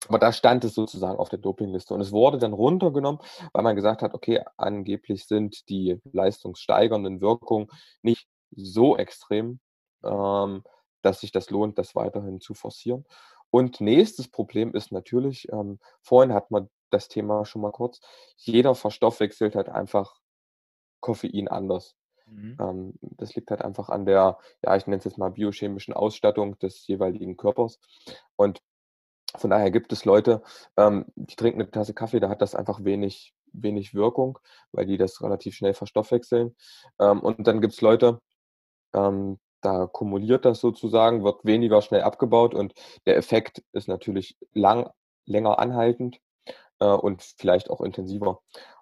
[0.07, 1.93] aber da stand es sozusagen auf der Dopingliste.
[1.93, 3.21] Und es wurde dann runtergenommen,
[3.53, 7.67] weil man gesagt hat, okay, angeblich sind die leistungssteigernden Wirkungen
[8.01, 9.59] nicht so extrem,
[10.03, 10.63] ähm,
[11.01, 13.05] dass sich das lohnt, das weiterhin zu forcieren.
[13.49, 17.99] Und nächstes Problem ist natürlich, ähm, vorhin hat man das Thema schon mal kurz,
[18.37, 20.19] jeder verstoffwechselt halt einfach
[21.01, 21.95] Koffein anders.
[22.25, 22.57] Mhm.
[22.59, 26.57] Ähm, das liegt halt einfach an der, ja, ich nenne es jetzt mal biochemischen Ausstattung
[26.59, 27.79] des jeweiligen Körpers.
[28.35, 28.61] Und
[29.35, 30.41] von daher gibt es Leute,
[30.77, 34.39] ähm, die trinken eine Tasse Kaffee, da hat das einfach wenig, wenig Wirkung,
[34.71, 36.55] weil die das relativ schnell verstoffwechseln.
[36.99, 38.21] Ähm, und dann gibt es Leute,
[38.93, 42.73] ähm, da kumuliert das sozusagen, wird weniger schnell abgebaut und
[43.05, 44.89] der Effekt ist natürlich lang,
[45.25, 46.19] länger anhaltend
[46.79, 48.41] äh, und vielleicht auch intensiver.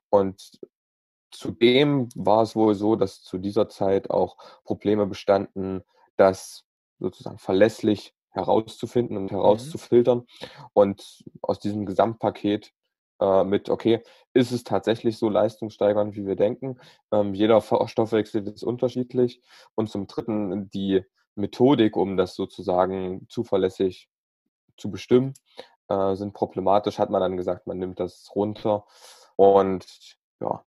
[0.09, 0.59] Und
[1.31, 5.83] zudem war es wohl so, dass zu dieser Zeit auch Probleme bestanden,
[6.15, 6.63] das
[6.99, 9.35] sozusagen verlässlich herauszufinden und mhm.
[9.35, 10.19] herauszufiltern.
[10.19, 10.25] Mhm.
[10.73, 12.71] Und aus diesem Gesamtpaket
[13.19, 14.01] äh, mit, okay,
[14.33, 16.79] ist es tatsächlich so leistungssteigernd, wie wir denken?
[17.11, 19.41] Ähm, jeder Stoffwechsel ist unterschiedlich.
[19.75, 21.03] Und zum Dritten die
[21.35, 24.09] Methodik, um das sozusagen zuverlässig
[24.77, 25.33] zu bestimmen,
[25.87, 28.85] äh, sind problematisch, hat man dann gesagt, man nimmt das runter.
[29.35, 29.85] Und
[30.41, 30.63] ja,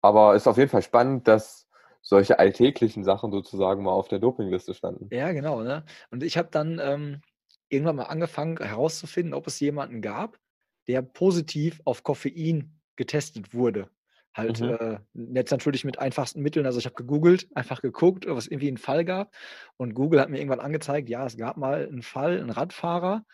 [0.00, 1.68] aber ist auf jeden Fall spannend, dass
[2.02, 5.08] solche alltäglichen Sachen sozusagen mal auf der Dopingliste standen.
[5.10, 5.62] Ja, genau.
[5.62, 5.84] Ne?
[6.10, 7.22] Und ich habe dann ähm,
[7.68, 10.38] irgendwann mal angefangen herauszufinden, ob es jemanden gab,
[10.88, 13.90] der positiv auf Koffein getestet wurde.
[14.34, 14.70] Halt Mhm.
[14.80, 14.98] äh,
[15.34, 16.66] jetzt natürlich mit einfachsten Mitteln.
[16.66, 19.34] Also ich habe gegoogelt, einfach geguckt, ob es irgendwie einen Fall gab.
[19.76, 23.24] Und Google hat mir irgendwann angezeigt, ja, es gab mal einen Fall, einen Radfahrer,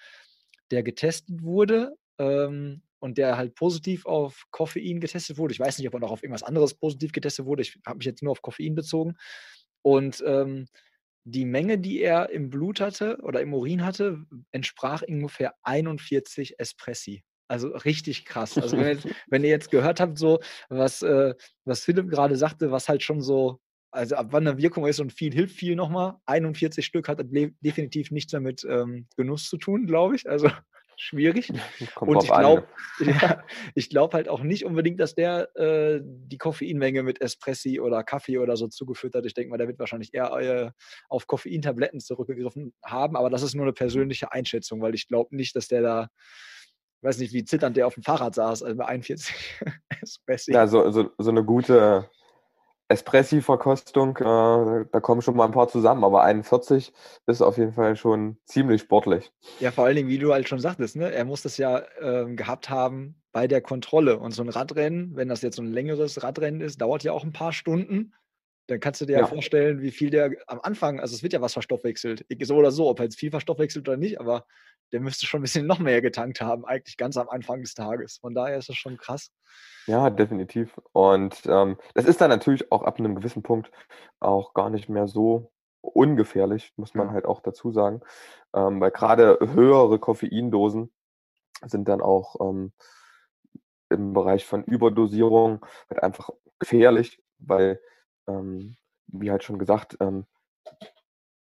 [0.71, 5.53] der getestet wurde ähm, und der halt positiv auf Koffein getestet wurde.
[5.53, 7.63] Ich weiß nicht, ob er noch auf irgendwas anderes positiv getestet wurde.
[7.63, 9.17] Ich habe mich jetzt nur auf Koffein bezogen.
[9.83, 10.67] Und ähm,
[11.25, 17.23] die Menge, die er im Blut hatte oder im Urin hatte, entsprach ungefähr 41 Espressi.
[17.51, 18.57] Also richtig krass.
[18.57, 21.35] Also wenn, ihr- wenn ihr jetzt gehört habt, so was, äh,
[21.65, 23.59] was Philipp gerade sagte, was halt schon so,
[23.91, 26.15] also ab wann eine Wirkung ist und viel hilft viel nochmal.
[26.27, 30.31] 41 Stück hat de- definitiv nichts mehr mit ähm, Genuss zu tun, glaube ich.
[30.31, 30.49] Also
[30.97, 31.49] schwierig.
[31.97, 32.69] Kommt Und ich glaube,
[33.01, 33.43] ja,
[33.75, 38.39] ich glaube halt auch nicht unbedingt, dass der äh, die Koffeinmenge mit Espressi oder Kaffee
[38.39, 39.27] oder so zugeführt hat.
[39.27, 40.71] Ich denke mal, der wird wahrscheinlich eher äh,
[41.09, 45.57] auf Koffeintabletten zurückgegriffen haben, aber das ist nur eine persönliche Einschätzung, weil ich glaube nicht,
[45.57, 46.09] dass der da,
[47.01, 49.35] ich weiß nicht, wie zitternd der auf dem Fahrrad saß, also bei 41
[50.03, 50.53] Espressi.
[50.53, 52.11] Ja, so, so, so eine gute
[52.89, 56.93] Espressi-Verkostung, äh, da kommen schon mal ein paar zusammen, aber 41
[57.27, 59.33] ist auf jeden Fall schon ziemlich sportlich.
[59.61, 61.11] Ja, vor allen Dingen, wie du halt schon sagtest, ne?
[61.11, 64.19] er muss das ja ähm, gehabt haben bei der Kontrolle.
[64.19, 67.25] Und so ein Radrennen, wenn das jetzt so ein längeres Radrennen ist, dauert ja auch
[67.25, 68.13] ein paar Stunden.
[68.71, 69.27] Dann kannst du dir ja, Ja.
[69.27, 72.89] vorstellen, wie viel der am Anfang, also es wird ja was verstoffwechselt, so oder so,
[72.89, 74.47] ob er jetzt viel verstoffwechselt oder nicht, aber
[74.93, 78.19] der müsste schon ein bisschen noch mehr getankt haben, eigentlich ganz am Anfang des Tages.
[78.19, 79.33] Von daher ist das schon krass.
[79.87, 80.81] Ja, definitiv.
[80.93, 83.71] Und ähm, das ist dann natürlich auch ab einem gewissen Punkt
[84.21, 88.03] auch gar nicht mehr so ungefährlich, muss man halt auch dazu sagen.
[88.55, 90.93] Ähm, weil gerade höhere Koffeindosen
[91.67, 92.73] sind dann auch ähm,
[93.91, 97.81] im Bereich von Überdosierung halt einfach gefährlich, weil,
[98.27, 100.27] ähm, wie halt schon gesagt, ähm,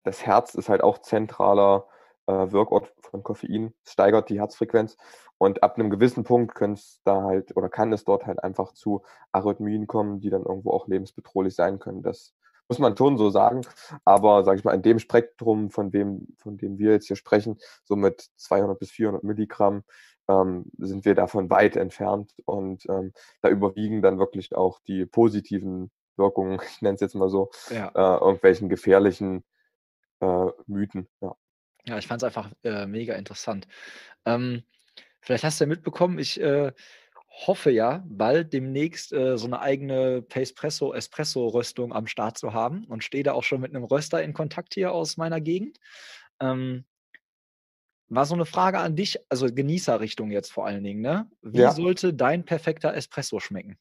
[0.03, 1.87] das Herz ist halt auch zentraler
[2.27, 4.97] äh, Wirkort von Koffein, steigert die Herzfrequenz
[5.37, 8.73] und ab einem gewissen Punkt können es da halt oder kann es dort halt einfach
[8.73, 12.01] zu Arrhythmien kommen, die dann irgendwo auch lebensbedrohlich sein können.
[12.01, 12.33] Das
[12.69, 13.61] muss man schon so sagen.
[14.05, 17.57] Aber sage ich mal, in dem Spektrum, von dem, von dem wir jetzt hier sprechen,
[17.83, 19.83] so mit 200 bis 400 Milligramm,
[20.29, 25.91] ähm, sind wir davon weit entfernt und ähm, da überwiegen dann wirklich auch die positiven
[26.17, 29.43] Wirkungen, ich nenne es jetzt mal so, Ja, äh, irgendwelchen gefährlichen
[30.21, 31.07] äh, Mythen.
[31.21, 31.35] Ja.
[31.85, 33.67] ja ich fand es einfach äh, mega interessant.
[34.25, 34.63] Ähm,
[35.21, 36.73] vielleicht hast du ja mitbekommen, ich äh,
[37.47, 43.03] hoffe ja, bald demnächst äh, so eine eigene Pacepresso Espresso-Röstung am Start zu haben und
[43.03, 45.79] stehe da auch schon mit einem Röster in Kontakt hier aus meiner Gegend.
[46.39, 46.85] Ähm,
[48.09, 51.29] war so eine Frage an dich, also Genießerrichtung jetzt vor allen Dingen, ne?
[51.41, 51.71] Wie Ja.
[51.71, 53.77] sollte dein perfekter Espresso schmecken?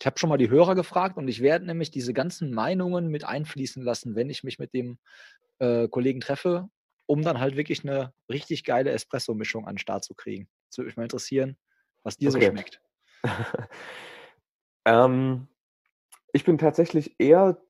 [0.00, 3.24] Ich habe schon mal die Hörer gefragt und ich werde nämlich diese ganzen Meinungen mit
[3.24, 4.98] einfließen lassen, wenn ich mich mit dem
[5.58, 6.68] äh, Kollegen treffe,
[7.06, 10.48] um dann halt wirklich eine richtig geile Espresso-Mischung an den Start zu kriegen.
[10.68, 11.56] Das würde mich mal interessieren,
[12.02, 12.50] was dir so Okay.
[12.50, 12.80] schmeckt.
[14.84, 15.48] ähm,
[16.32, 17.60] ich bin tatsächlich eher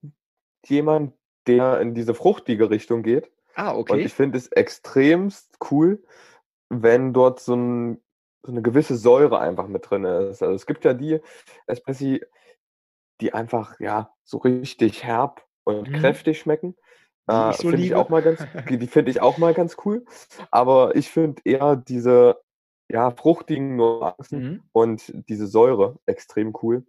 [0.67, 1.15] jemand,
[1.47, 3.31] der in diese fruchtige Richtung geht.
[3.55, 4.05] Ah, Und okay.
[4.05, 6.03] ich finde es extremst cool,
[6.69, 8.03] wenn dort so, ein,
[8.46, 10.42] so eine gewisse Säure einfach mit drin ist.
[10.42, 11.20] Also es gibt ja die
[11.66, 12.22] Espressi,
[13.20, 15.92] die einfach ja so richtig herb und Mhm.
[15.92, 16.76] kräftig schmecken.
[17.28, 20.04] Die Äh, so finde ich auch mal ganz, die finde ich auch mal ganz cool.
[20.50, 22.40] Aber ich finde eher diese
[22.88, 24.62] ja, fruchtigen Nuancen Mhm.
[24.72, 26.87] und diese Säure extrem cool.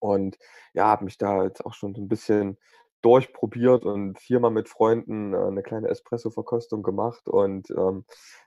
[0.00, 0.38] Und
[0.74, 2.58] ja, habe mich da jetzt auch schon so ein bisschen
[3.02, 8.04] durchprobiert und hier mal mit Freunden äh, 'ne kleine Espresso-Verkostung gemacht und, ähm,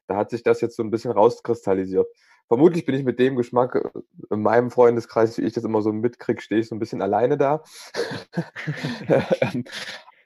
[0.07, 2.07] da hat sich das jetzt so ein bisschen rauskristallisiert.
[2.47, 3.89] Vermutlich bin ich mit dem Geschmack, äh,
[4.33, 7.37] in meinem Freundeskreis, wie ich das immer so mitkriege, stehe ich so ein bisschen alleine
[7.37, 7.63] da.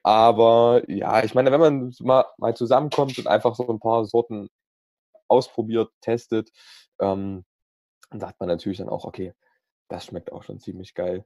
[0.03, 4.49] Aber ja, ich meine, wenn man mal mal zusammenkommt und einfach so ein paar Sorten
[5.27, 6.51] ausprobiert, testet,
[6.99, 7.45] ähm,
[8.11, 9.33] dann sagt man natürlich dann auch: „Okay,
[9.89, 11.25] das schmeckt auch schon ziemlich geil.“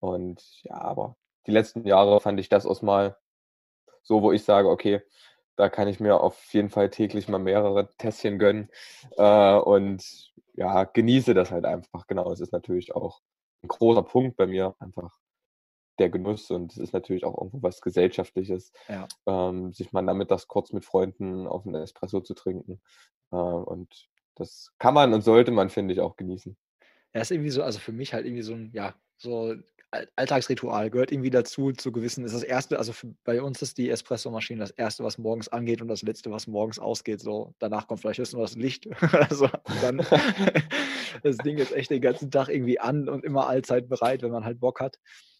[0.00, 3.18] Und ja, aber die letzten Jahre fand ich das aus mal
[4.02, 5.02] so, wo ich sage: „Okay,
[5.56, 8.70] da kann ich mir auf jeden Fall täglich mal mehrere Tässchen gönnen“,
[9.18, 12.06] äh, und ja, genieße das halt einfach.
[12.08, 13.22] Genau, es ist natürlich auch
[13.64, 15.18] 'n großer Punkt bei mir, einfach
[16.00, 19.12] der Genuss und es ist natürlich auch irgendwo was Gesellschaftliches, Ja.
[19.26, 22.82] ähm, sich mal nachmittags kurz mit Freunden auf 'n Espresso zu trinken.
[23.32, 26.56] Äh, und das kann man und sollte man, finde ich, auch genießen.
[27.14, 29.54] Ja, ist irgendwie so, also für mich halt irgendwie so ein, ja, so
[30.16, 33.90] Alltagsritual gehört irgendwie dazu, zu gewissen, ist das erste, also für, bei uns ist die
[33.90, 37.20] Espresso-Maschine das erste, was morgens angeht und das letzte, was morgens ausgeht.
[37.20, 38.88] So, danach kommt vielleicht höchstens noch das Licht.
[39.12, 39.48] also
[39.82, 39.98] dann
[41.22, 44.44] das Ding ist echt den ganzen Tag irgendwie an und immer allzeit bereit, wenn man
[44.44, 44.98] halt Bock hat.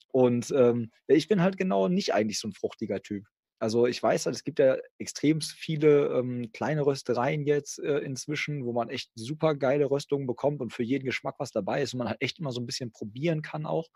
[0.08, 3.24] Und ähm, ich bin halt genau nicht eigentlich so ein fruchtiger Typ.
[3.58, 8.66] Also ich weiß halt, es gibt ja extrem viele ähm, kleine Röstereien jetzt äh, inzwischen,
[8.66, 11.98] wo man echt super geile Röstungen bekommt und für jeden Geschmack was dabei ist und
[11.98, 13.88] man halt echt immer so ein bisschen probieren kann auch.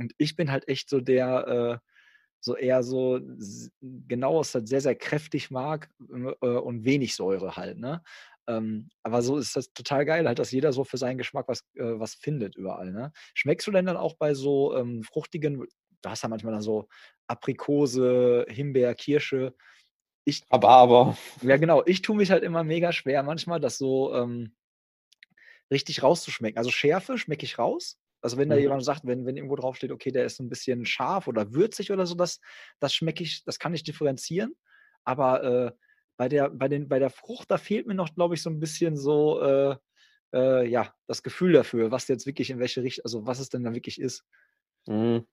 [0.00, 1.86] Und ich bin halt echt so der, äh,
[2.40, 3.20] so eher so
[3.80, 8.02] genau, was halt sehr, sehr kräftig mag äh, und wenig Säure halt, ne?
[8.46, 11.60] Ähm, aber so ist das total geil, halt, dass jeder so für seinen Geschmack was,
[11.74, 13.12] äh, was findet überall, ne?
[13.34, 15.66] Schmeckst du denn dann auch bei so ähm, fruchtigen,
[16.00, 16.88] du hast ja manchmal dann so
[17.26, 19.54] Aprikose, Himbeer, Kirsche.
[20.24, 21.18] Ich, aber, aber.
[21.42, 21.82] Ja, genau.
[21.84, 24.54] Ich tue mich halt immer mega schwer manchmal, das so ähm,
[25.70, 26.56] richtig rauszuschmecken.
[26.56, 28.62] Also Schärfe schmecke ich raus, also wenn da mhm.
[28.62, 32.06] jemand sagt, wenn, wenn irgendwo draufsteht, okay, der ist ein bisschen scharf oder würzig oder
[32.06, 32.40] so, das,
[32.78, 34.54] das schmecke ich, das kann ich differenzieren.
[35.04, 35.72] Aber äh,
[36.16, 38.60] bei, der, bei, den, bei der Frucht, da fehlt mir noch, glaube ich, so ein
[38.60, 39.76] bisschen so, äh,
[40.34, 43.64] äh, ja, das Gefühl dafür, was jetzt wirklich in welche Richtung, also was es denn
[43.64, 44.24] da wirklich ist.
[44.86, 45.26] Mhm.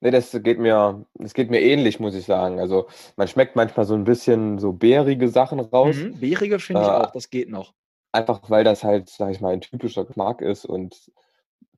[0.00, 2.58] Nee, das geht mir, das geht mir ähnlich, muss ich sagen.
[2.58, 5.96] Also man schmeckt manchmal so ein bisschen so beerige Sachen raus.
[5.96, 7.72] Mhm, beerige finde ich äh, auch, das geht noch.
[8.10, 11.12] Einfach weil das halt, sag ich mal, ein typischer Geschmack ist und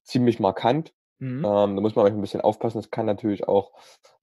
[0.04, 0.92] ziemlich markant.
[1.18, 1.44] Mhm.
[1.44, 2.78] Ähm, da muss man ein bisschen aufpassen.
[2.78, 3.72] Das kann natürlich auch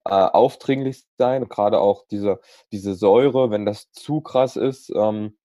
[0.06, 1.48] äh, aufdringlich sein.
[1.50, 2.39] Gerade auch diese,
[2.72, 5.38] diese Säure, wenn das zu krass ist, ähm,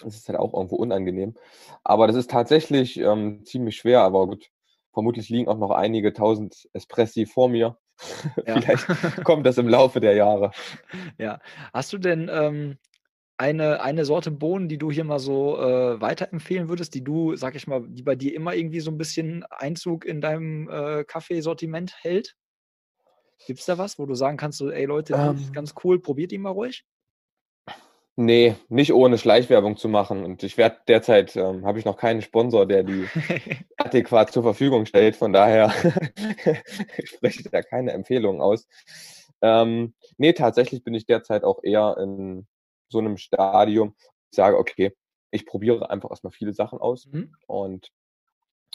[0.00, 1.34] das ist halt auch irgendwo unangenehm.
[1.82, 4.02] Aber das ist tatsächlich ähm, ziemlich schwer.
[4.02, 4.50] Aber gut,
[4.92, 7.78] vermutlich liegen auch noch einige tausend Espressi vor mir.
[8.46, 8.60] Ja.
[8.60, 8.86] Vielleicht
[9.24, 10.52] kommt das im Laufe der Jahre.
[11.18, 11.40] Ja.
[11.72, 12.78] Hast du denn ähm,
[13.38, 17.54] eine, eine Sorte Bohnen, die du hier mal so äh, weiterempfehlen würdest, die du, sag
[17.54, 21.94] ich mal, die bei dir immer irgendwie so ein bisschen Einzug in deinem äh, Kaffeesortiment
[22.02, 22.34] hält?
[23.46, 25.52] Gibt es da was, wo du sagen kannst, so, ey Leute, die ist ähm.
[25.52, 26.84] ganz cool, probiert die mal ruhig?
[28.16, 30.24] Nee, nicht ohne Schleichwerbung zu machen.
[30.24, 33.06] Und ich werde derzeit, ähm, habe ich noch keinen Sponsor, der die
[33.76, 35.14] adäquat zur Verfügung stellt.
[35.14, 35.70] Von daher
[37.04, 38.66] spreche ich da keine Empfehlungen aus.
[39.40, 42.48] Ähm, nee, tatsächlich bin ich derzeit auch eher in
[42.88, 43.94] so einem Stadium,
[44.30, 44.94] ich sage, okay,
[45.30, 47.34] ich probiere einfach erstmal viele Sachen aus mhm.
[47.46, 47.90] und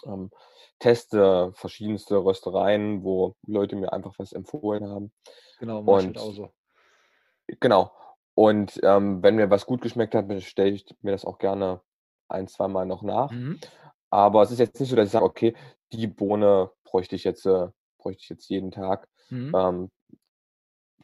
[0.06, 0.32] ähm,
[0.80, 5.12] teste verschiedenste Röstereien, wo Leute mir einfach was empfohlen haben.
[5.60, 6.54] Genau, und, auch so.
[7.60, 7.92] Genau.
[8.36, 11.82] Und ähm, wenn mir was gut geschmeckt hat, stelle ich mir das auch gerne
[12.28, 13.32] ein, zwei Mal noch nach.
[13.32, 13.60] Mhm.
[14.10, 15.56] Aber es ist jetzt nicht so, dass ich sage, okay,
[15.92, 19.08] die Bohne bräuchte ich jetzt, äh, bräuchte ich jetzt jeden Tag.
[19.30, 19.54] Mhm.
[19.56, 19.92] Ähm,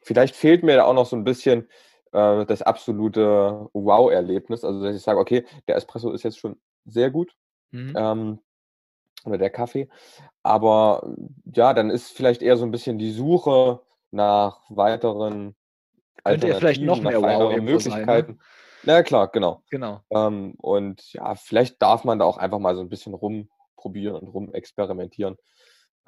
[0.02, 1.68] vielleicht fehlt mir da auch noch so ein bisschen
[2.12, 4.64] äh, das absolute Wow-Erlebnis.
[4.64, 7.36] Also, dass ich sage, okay, der Espresso ist jetzt schon sehr gut.
[7.72, 7.94] Mhm.
[7.98, 8.40] Ähm,
[9.26, 9.90] oder der Kaffee.
[10.44, 11.16] Aber
[11.54, 15.56] ja, dann ist vielleicht eher so ein bisschen die Suche nach weiteren
[16.24, 18.28] Könnte ja vielleicht noch mehr wow Möglichkeiten.
[18.28, 18.38] Sein, ne?
[18.84, 19.62] Na klar, genau.
[19.70, 20.02] Genau.
[20.10, 24.28] Ähm, und ja, vielleicht darf man da auch einfach mal so ein bisschen rumprobieren und
[24.30, 25.38] rumexperimentieren.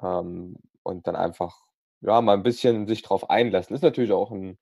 [0.02, 1.56] Ähm, und dann einfach,
[2.00, 3.74] ja, mal ein bisschen sich drauf einlassen.
[3.74, 4.58] Ist natürlich auch ein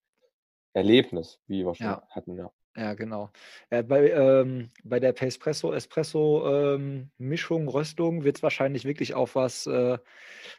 [0.72, 2.02] Erlebnis, wie wir schon Ja.
[2.10, 2.50] hatten, ja.
[2.76, 3.30] Ja, genau.
[3.70, 9.34] Äh, bei, ähm, bei der Pespresso, Espresso ähm, Mischung, Röstung wird es wahrscheinlich wirklich auf
[9.34, 9.98] was, äh,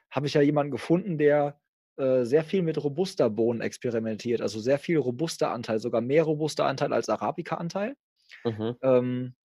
[0.10, 1.60] habe ich ja jemanden gefunden, der
[1.97, 4.41] äh, sehr viel mit Robusta-Bohnen experimentiert.
[4.41, 7.95] Also sehr viel Robusta-Anteil, sogar mehr Robusta-Anteil als Arabica-Anteil.
[8.43, 8.76] Mhm.
[8.82, 9.36] Ähm,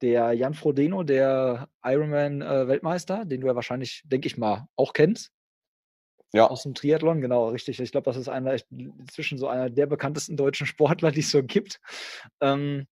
[0.00, 5.30] der Jan Frodeno, der Ironman-Weltmeister, äh, den du ja wahrscheinlich, denke ich mal, auch kennst.
[6.34, 6.48] Ja.
[6.48, 7.78] Aus dem Triathlon, genau, richtig.
[7.78, 11.44] Ich glaube, das ist einer, inzwischen so einer der bekanntesten deutschen Sportler, die es so
[11.44, 11.80] gibt.
[12.40, 12.88] Ähm,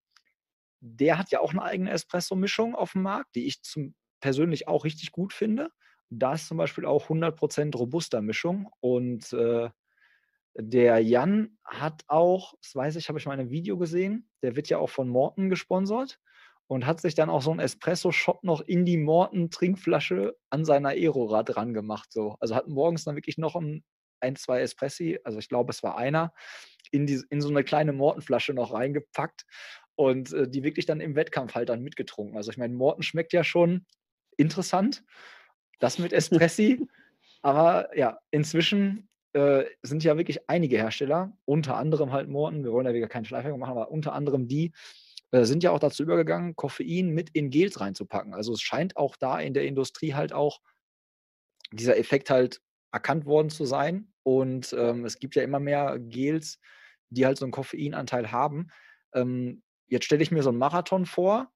[0.81, 4.85] der hat ja auch eine eigene Espresso-Mischung auf dem Markt, die ich zum, persönlich auch
[4.85, 5.70] richtig gut finde.
[6.09, 8.70] Da ist zum Beispiel auch 100% Robusta-Mischung.
[8.81, 9.70] Und äh,
[10.55, 14.55] der Jan hat auch, das weiß ich, habe ich mal in einem Video gesehen, der
[14.55, 16.20] wird ja auch von Morten gesponsert
[16.66, 21.55] und hat sich dann auch so ein Espresso-Shot noch in die Morten-Trinkflasche an seiner Aerorad
[21.55, 22.12] dran gemacht.
[22.12, 22.37] So.
[22.40, 23.85] Also hat morgens dann wirklich noch ein,
[24.20, 26.33] ein zwei Espressi, also ich glaube, es war einer,
[26.90, 29.44] in, die, in so eine kleine Mortenflasche noch reingepackt
[29.96, 32.37] und äh, die wirklich dann im Wettkampf halt dann mitgetrunken.
[32.37, 33.87] Also ich meine, Morten schmeckt ja schon
[34.37, 35.05] interessant,
[35.79, 36.87] das mit Espressi,
[37.42, 42.87] aber ja, inzwischen äh, sind ja wirklich einige Hersteller, unter anderem halt Morten, wir wollen
[42.87, 44.72] ja wieder keine Schleifung machen, aber unter anderem die,
[45.33, 48.35] äh, sind ja auch dazu übergegangen, Koffein mit in Gels reinzupacken.
[48.35, 50.61] Also es scheint auch da in der Industrie halt auch
[51.73, 52.61] dieser Effekt halt
[52.92, 54.12] erkannt worden zu sein.
[54.23, 56.61] Und ähm, es gibt ja immer mehr Gels,
[57.11, 58.68] die halt so einen Koffeinanteil haben.
[59.14, 61.53] Ähm, jetzt stelle ich mir so einen Marathon vor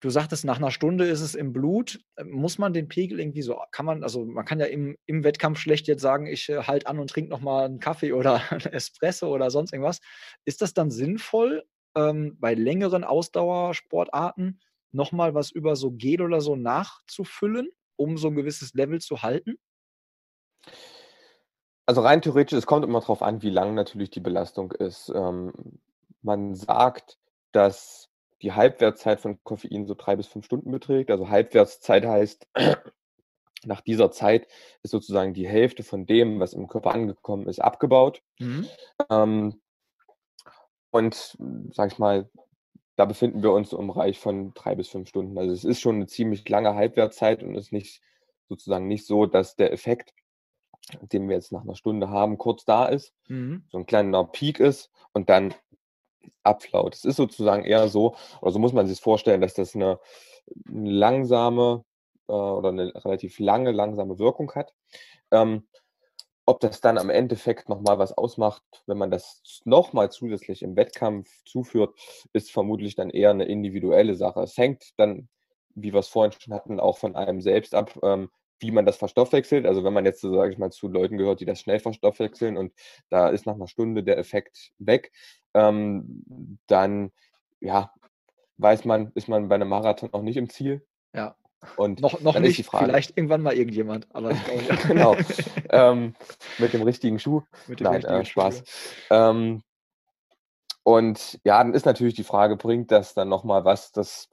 [0.00, 2.00] Du sagtest, nach einer Stunde ist es im Blut.
[2.22, 5.58] Muss man den Pegel irgendwie so, kann man, also man kann ja im, im Wettkampf
[5.58, 9.34] schlecht jetzt sagen, ich äh, halt an und trinke nochmal einen Kaffee oder einen Espresso
[9.34, 10.00] oder sonst irgendwas.
[10.44, 11.64] Ist das dann sinnvoll,
[11.96, 14.60] ähm, bei längeren Ausdauersportarten
[14.92, 19.58] nochmal was über so Gel oder so nachzufüllen, um so ein gewisses Level zu halten?
[21.86, 25.12] Also rein theoretisch, es kommt immer darauf an, wie lang natürlich die Belastung ist.
[25.14, 25.52] Ähm,
[26.22, 27.18] man sagt,
[27.52, 28.10] dass
[28.42, 31.10] die Halbwertszeit von Koffein so drei bis fünf Stunden beträgt.
[31.10, 32.48] Also Halbwertszeit heißt,
[33.64, 34.46] nach dieser Zeit
[34.82, 38.22] ist sozusagen die Hälfte von dem, was im Körper angekommen ist, abgebaut.
[38.38, 38.66] Mhm.
[39.08, 39.60] Ähm,
[40.90, 41.36] und
[41.72, 42.28] sag ich mal,
[42.96, 45.36] da befinden wir uns im Bereich von drei bis fünf Stunden.
[45.38, 48.00] Also es ist schon eine ziemlich lange Halbwertszeit und ist nicht
[48.48, 50.14] sozusagen nicht so, dass der Effekt,
[51.12, 53.64] den wir jetzt nach einer Stunde haben, kurz da ist, mhm.
[53.68, 55.54] so ein kleiner Peak ist und dann
[56.42, 56.94] abflaut.
[56.94, 59.98] Es ist sozusagen eher so, oder so muss man sich vorstellen, dass das eine,
[60.68, 61.84] eine langsame
[62.28, 64.74] äh, oder eine relativ lange, langsame Wirkung hat.
[65.30, 65.66] Ähm,
[66.46, 71.28] ob das dann am Endeffekt nochmal was ausmacht, wenn man das nochmal zusätzlich im Wettkampf
[71.44, 71.94] zuführt,
[72.32, 74.40] ist vermutlich dann eher eine individuelle Sache.
[74.40, 75.28] Es hängt dann,
[75.74, 78.30] wie wir es vorhin schon hatten, auch von einem selbst ab, ähm,
[78.60, 79.66] wie man das verstoffwechselt.
[79.66, 82.72] Also wenn man jetzt, sage ich mal, zu Leuten gehört, die das schnell verstoffwechseln und
[83.10, 85.12] da ist nach einer Stunde der Effekt weg,
[85.52, 87.10] ähm, dann
[87.60, 87.92] ja,
[88.58, 90.86] weiß man, ist man bei einem Marathon noch nicht im Ziel.
[91.12, 91.36] Ja.
[91.76, 94.32] Und noch, noch nicht, vielleicht irgendwann mal irgendjemand, aber
[94.88, 95.16] genau.
[95.70, 96.14] ähm,
[96.58, 97.42] mit dem richtigen Schuh.
[97.66, 98.62] Mit dem Nein, richtigen äh, Spaß.
[99.10, 99.62] Ähm,
[100.82, 103.90] und ja, dann ist natürlich die Frage, bringt das dann nochmal was?
[103.92, 104.28] Das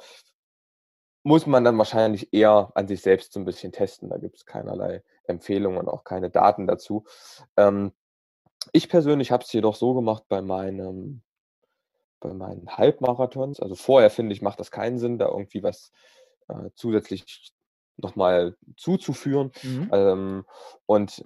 [1.23, 4.09] muss man dann wahrscheinlich eher an sich selbst so ein bisschen testen.
[4.09, 7.05] Da gibt es keinerlei Empfehlungen und auch keine Daten dazu.
[7.57, 7.93] Ähm,
[8.71, 11.23] ich persönlich habe es jedoch so gemacht bei meinem
[12.19, 13.59] bei meinen Halbmarathons.
[13.59, 15.91] Also vorher finde ich, macht das keinen Sinn, da irgendwie was
[16.47, 17.53] äh, zusätzlich
[17.97, 19.51] nochmal zuzuführen.
[19.61, 19.89] Mhm.
[19.91, 20.45] Ähm,
[20.85, 21.23] und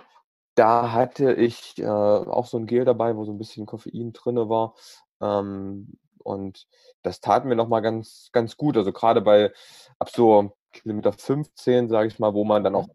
[0.56, 4.38] da hatte ich äh, auch so ein Gel dabei, wo so ein bisschen Koffein drin
[4.50, 4.76] war.
[5.22, 6.68] Ähm, und
[7.04, 8.76] das tat mir nochmal ganz, ganz gut.
[8.76, 9.54] Also gerade bei
[10.00, 12.88] ab so Kilometer 15, sage ich mal, wo man dann auch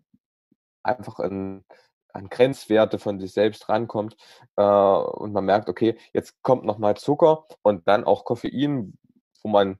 [0.82, 1.64] einfach in,
[2.12, 4.16] an Grenzwerte von sich selbst rankommt
[4.56, 8.98] äh, und man merkt, okay, jetzt kommt nochmal Zucker und dann auch Koffein,
[9.42, 9.78] wo man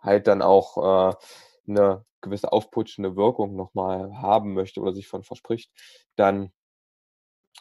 [0.00, 1.14] halt dann auch äh,
[1.68, 5.70] eine gewisse aufputschende Wirkung nochmal haben möchte oder sich von verspricht,
[6.16, 6.52] dann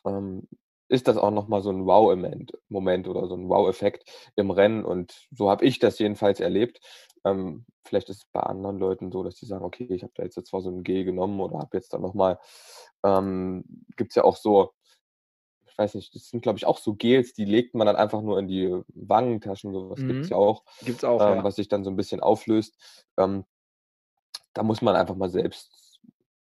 [0.05, 0.47] ähm,
[0.87, 4.85] ist das auch nochmal so ein Wow-Moment oder so ein Wow-Effekt im Rennen.
[4.85, 6.79] Und so habe ich das jedenfalls erlebt.
[7.23, 10.23] Ähm, vielleicht ist es bei anderen Leuten so, dass die sagen, okay, ich habe da
[10.23, 12.39] jetzt zwar so ein G genommen oder habe jetzt dann nochmal,
[13.03, 13.63] ähm,
[13.95, 14.73] gibt es ja auch so,
[15.65, 18.21] ich weiß nicht, das sind glaube ich auch so Gels, die legt man dann einfach
[18.21, 20.07] nur in die Wangentaschen, sowas mhm.
[20.07, 20.63] gibt es ja auch.
[20.83, 21.43] Gibt's auch, ähm, ja.
[21.43, 22.77] Was sich dann so ein bisschen auflöst.
[23.17, 23.43] Ähm,
[24.55, 25.99] da muss man einfach mal selbst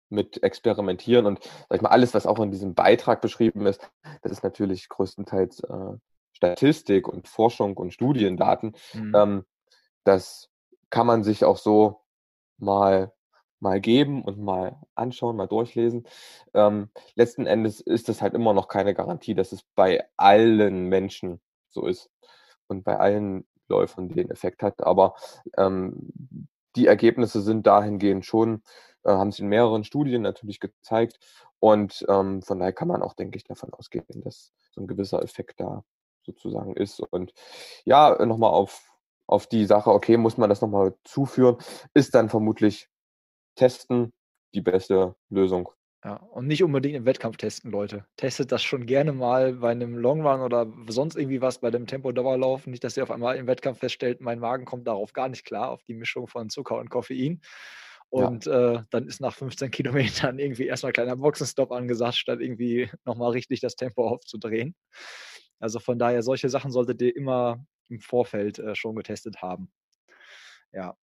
[0.09, 3.89] mit experimentieren und sag ich mal, alles, was auch in diesem Beitrag beschrieben ist,
[4.21, 5.97] das ist natürlich größtenteils äh,
[6.33, 8.75] Statistik und Forschung und Studiendaten.
[8.93, 9.15] Mhm.
[9.15, 9.45] Ähm,
[10.03, 10.49] das
[10.89, 12.01] kann man sich auch so
[12.57, 13.13] mal,
[13.59, 16.05] mal geben und mal anschauen, mal durchlesen.
[16.53, 21.39] Ähm, letzten Endes ist das halt immer noch keine Garantie, dass es bei allen Menschen
[21.69, 22.09] so ist
[22.67, 24.83] und bei allen Läufern den Effekt hat.
[24.83, 25.15] Aber
[25.57, 28.63] ähm, die Ergebnisse sind dahingehend schon
[29.03, 31.19] äh, haben sich in mehreren Studien natürlich gezeigt.
[31.59, 35.21] Und ähm, von daher kann man auch, denke ich, davon ausgehen, dass so ein gewisser
[35.21, 35.83] Effekt da
[36.23, 36.99] sozusagen ist.
[36.99, 37.33] Und
[37.85, 38.91] ja, nochmal auf,
[39.27, 41.57] auf die Sache, okay, muss man das nochmal zuführen,
[41.93, 42.89] ist dann vermutlich
[43.55, 44.13] testen
[44.53, 45.69] die beste Lösung.
[46.03, 48.05] Ja, und nicht unbedingt im Wettkampf testen, Leute.
[48.17, 52.65] Testet das schon gerne mal bei einem Longrun oder sonst irgendwie was bei dem Tempo-Dauerlauf.
[52.65, 55.69] Nicht, dass ihr auf einmal im Wettkampf feststellt, mein Magen kommt darauf gar nicht klar,
[55.69, 57.41] auf die Mischung von Zucker und Koffein.
[58.09, 58.73] Und ja.
[58.73, 63.31] äh, dann ist nach 15 Kilometern irgendwie erstmal ein kleiner Boxenstopp angesagt, statt irgendwie nochmal
[63.31, 64.75] richtig das Tempo aufzudrehen.
[65.59, 69.71] Also von daher, solche Sachen solltet ihr immer im Vorfeld äh, schon getestet haben.
[70.73, 70.97] Ja.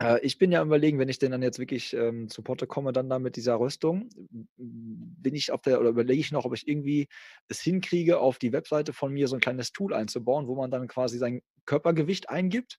[0.00, 2.92] Äh, ich bin ja überlegen, wenn ich denn dann jetzt wirklich ähm, zu Potte komme,
[2.92, 4.08] dann da mit dieser Rüstung,
[4.56, 7.08] bin ich auf der, oder überlege ich noch, ob ich irgendwie
[7.48, 10.88] es hinkriege, auf die Webseite von mir so ein kleines Tool einzubauen, wo man dann
[10.88, 12.78] quasi sein Körpergewicht eingibt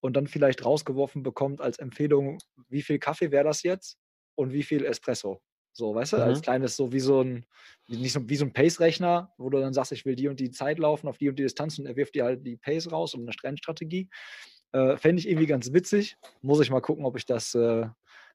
[0.00, 2.38] und dann vielleicht rausgeworfen bekommt als Empfehlung,
[2.68, 3.98] wie viel Kaffee wäre das jetzt
[4.34, 5.40] und wie viel Espresso.
[5.74, 6.22] So, weißt du, mhm.
[6.24, 7.46] als kleines, so wie so ein,
[7.88, 10.50] nicht so, wie so ein Pace-Rechner, wo du dann sagst, ich will die und die
[10.50, 13.14] Zeit laufen auf die und die Distanz und er wirft dir halt die Pace raus
[13.14, 14.10] und eine Strandstrategie.
[14.72, 16.16] Äh, Fände ich irgendwie ganz witzig.
[16.40, 17.86] Muss ich mal gucken, ob ich das äh,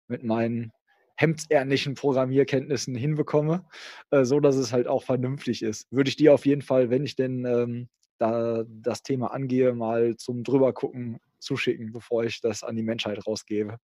[0.07, 0.71] mit meinen
[1.15, 3.65] hemdsärmlichen Programmierkenntnissen hinbekomme,
[4.11, 5.91] äh, so dass es halt auch vernünftig ist.
[5.91, 10.15] Würde ich dir auf jeden Fall, wenn ich denn ähm, da das Thema angehe, mal
[10.17, 13.77] zum drüber gucken zuschicken, bevor ich das an die Menschheit rausgebe.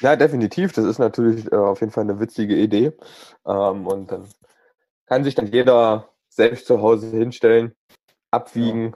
[0.00, 0.72] Ja, definitiv.
[0.72, 2.92] Das ist natürlich äh, auf jeden Fall eine witzige Idee.
[3.46, 4.26] Ähm, und dann
[5.06, 7.74] kann sich dann jeder selbst zu Hause hinstellen,
[8.36, 8.94] abwiegen,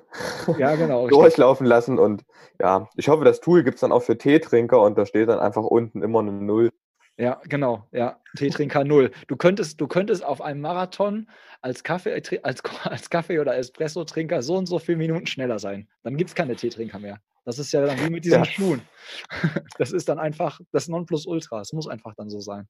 [0.59, 1.99] ja, genau, durchlaufen lassen.
[1.99, 2.25] Und
[2.59, 5.41] ja, ich hoffe, das Tool gibt es dann auch für Teetrinker und da steht dann
[5.41, 6.71] einfach unten immer eine Null.
[7.17, 8.19] Ja, genau, ja.
[8.37, 9.11] Teetrinker Null.
[9.29, 11.29] Du könntest, du könntest auf einem Marathon
[11.61, 15.87] als Kaffee, äh, als, als Kaffee- oder Espresso-Trinker so und so viele Minuten schneller sein.
[16.03, 17.21] Dann gibt es keine Teetrinker mehr.
[17.45, 18.45] Das ist ja dann wie mit diesen ja.
[18.45, 18.83] Schuhen.
[19.79, 21.61] Das ist dann einfach das Nonplusultra.
[21.61, 22.69] Es muss einfach dann so sein.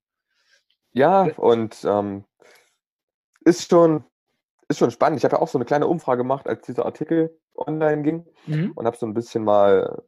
[0.92, 2.24] Ja, und ähm,
[3.44, 4.04] ist schon,
[4.70, 5.18] ist schon spannend.
[5.18, 8.72] Ich habe ja auch so eine kleine Umfrage gemacht, als dieser Artikel online ging mhm.
[8.74, 10.02] und habe so ein bisschen mal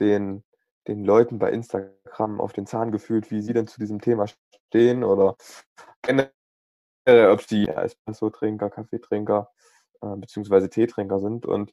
[0.00, 0.42] den
[0.88, 4.26] den Leuten bei Instagram auf den Zahn gefühlt, wie sie denn zu diesem Thema
[4.68, 5.36] stehen oder
[6.02, 9.50] generell, ob sie Espresso-Trinker, Kaffeetrinker
[10.02, 11.46] äh, beziehungsweise Teetrinker sind.
[11.46, 11.72] Und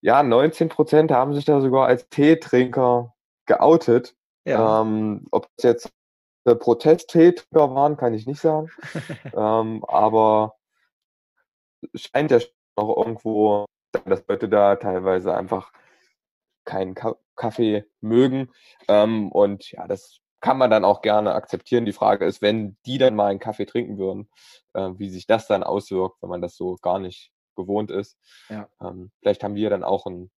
[0.00, 3.14] ja, 19 Prozent haben sich da sogar als Teetrinker
[3.46, 4.14] geoutet.
[4.44, 4.82] Ja.
[4.82, 5.90] Ähm, ob es jetzt
[6.44, 8.70] Protest-Teetrinker waren, kann ich nicht sagen.
[9.36, 10.54] ähm, aber
[11.94, 12.38] scheint ja
[12.76, 13.66] noch irgendwo,
[14.04, 15.72] dass Leute da teilweise einfach
[16.64, 16.94] keinen
[17.36, 18.50] Kaffee mögen.
[18.88, 21.84] Ähm, und ja, das kann man dann auch gerne akzeptieren.
[21.84, 24.28] Die Frage ist, wenn die dann mal einen Kaffee trinken würden,
[24.74, 28.16] äh, wie sich das dann auswirkt, wenn man das so gar nicht gewohnt ist.
[28.48, 28.68] Ja.
[28.80, 30.30] Ähm, vielleicht haben wir dann auch ein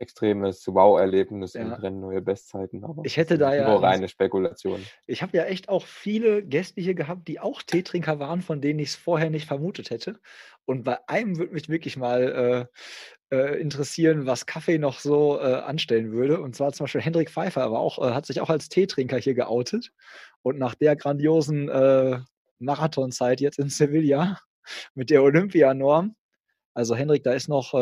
[0.00, 1.62] extremes Wow-Erlebnis ja.
[1.62, 2.82] und rennen neue Bestzeiten.
[2.84, 4.84] Aber ich hätte da ja nur reine Spekulation.
[5.06, 8.78] Ich habe ja echt auch viele Gäste hier gehabt, die auch Teetrinker waren, von denen
[8.78, 10.18] ich es vorher nicht vermutet hätte.
[10.64, 12.68] Und bei einem würde mich wirklich mal
[13.30, 16.40] äh, äh, interessieren, was Kaffee noch so äh, anstellen würde.
[16.40, 19.34] Und zwar zum Beispiel Hendrik Pfeiffer, aber auch äh, hat sich auch als Teetrinker hier
[19.34, 19.92] geoutet.
[20.42, 22.20] Und nach der grandiosen äh,
[22.58, 24.38] Marathonzeit jetzt in Sevilla
[24.94, 26.14] mit der Olympianorm,
[26.72, 27.74] also Hendrik, da ist noch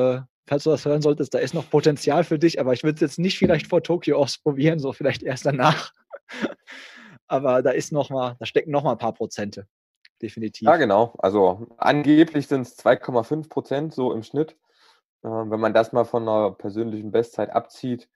[0.48, 3.00] falls du das hören solltest, da ist noch Potenzial für dich, aber ich würde es
[3.00, 5.92] jetzt nicht vielleicht vor Tokio ausprobieren, so vielleicht erst danach.
[7.26, 9.66] aber da ist noch mal, da stecken noch mal ein paar Prozente.
[10.20, 10.66] Definitiv.
[10.66, 11.14] Ja, genau.
[11.18, 14.56] Also angeblich sind es 2,5 Prozent so im Schnitt.
[15.22, 18.08] Äh, wenn man das mal von einer persönlichen Bestzeit abzieht,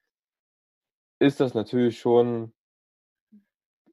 [1.20, 2.52] ist das natürlich schon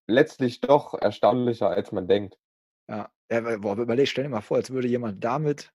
[0.08, 2.40] letztlich doch erstaunlicher, als man denkt.
[2.88, 5.72] Ja, ja boah, überleg, stell dir mal vor, als würde jemand damit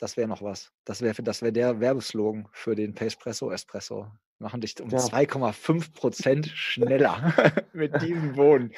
[0.00, 0.72] das wäre noch was.
[0.84, 4.06] Das wäre das wär der Werbeslogan für den Pacepresso Espresso.
[4.38, 4.98] Wir machen dich um ja.
[4.98, 7.34] 2,5 Prozent schneller
[7.74, 8.72] mit diesem Boden.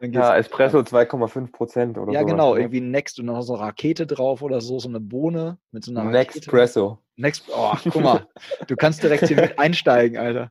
[0.00, 2.50] ja, Espresso 2,5 Prozent oder Ja, sowas, genau.
[2.50, 2.60] Oder?
[2.62, 5.92] Irgendwie Next und noch so eine Rakete drauf oder so, so eine Bohne mit so
[5.92, 6.98] einer Nextpresso.
[7.14, 8.26] Next, oh, guck mal.
[8.66, 10.50] du kannst direkt hier mit einsteigen, Alter.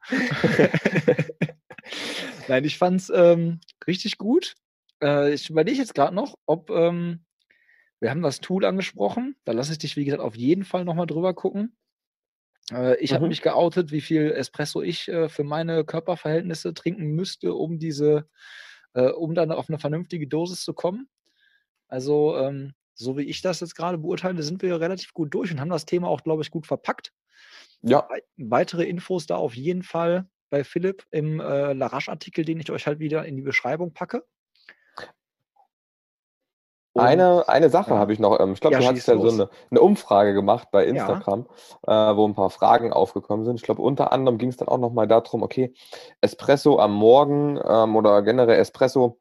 [2.47, 4.56] Nein, ich fand's ähm, richtig gut.
[5.03, 7.25] Äh, ich überlege jetzt gerade noch, ob ähm,
[8.06, 9.36] wir haben das Tool angesprochen.
[9.45, 11.76] Da lasse ich dich, wie gesagt, auf jeden Fall nochmal drüber gucken.
[12.72, 13.16] Äh, ich mhm.
[13.16, 18.30] habe mich geoutet, wie viel Espresso ich äh, für meine Körperverhältnisse trinken müsste, um diese,
[18.93, 21.10] äh, um dann auf eine vernünftige Dosis zu kommen.
[21.88, 25.60] Also, ähm, so wie ich das jetzt gerade beurteile, sind wir relativ gut durch und
[25.60, 27.12] haben das Thema auch, glaube ich, gut verpackt.
[27.82, 28.08] Ja.
[28.38, 32.99] Weitere Infos da auf jeden Fall bei Philipp im äh, Larache-Artikel, den ich euch halt
[32.99, 34.28] wieder in die Beschreibung packe.
[36.96, 37.98] Eine, eine Sache ja.
[37.98, 38.39] habe ich noch.
[38.39, 41.46] Ähm, ich glaube, ja, du hast ja so eine, eine, Umfrage gemacht bei Instagram,
[41.86, 42.12] ja.
[42.12, 43.58] äh, wo ein paar Fragen aufgekommen sind.
[43.58, 45.74] Ich glaube, unter anderem ging es dann auch nochmal darum, okay,
[46.22, 49.20] Espresso am Morgen ähm, oder generell Espresso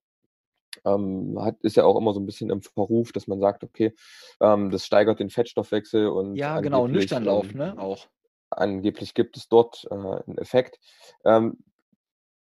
[0.85, 3.95] ähm, hat, ist ja auch immer so ein bisschen im Verruf, dass man sagt, okay,
[4.41, 6.37] ähm, das steigert den Fettstoffwechsel und.
[6.37, 7.75] Ja, genau, Nüchternlauf, ähm, ne?
[7.79, 8.07] Auch.
[8.51, 10.79] Angeblich gibt es dort äh, einen Effekt.
[11.25, 11.59] Ähm,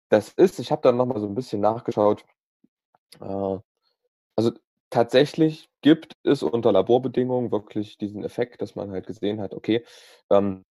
[0.08, 2.24] das ist, ich habe dann nochmal so ein bisschen nachgeschaut.
[3.20, 3.58] Äh,
[4.36, 4.52] also
[4.90, 9.84] tatsächlich gibt es unter Laborbedingungen wirklich diesen Effekt, dass man halt gesehen hat, okay,
[10.30, 10.64] ähm,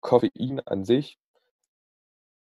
[0.00, 1.18] Koffein an sich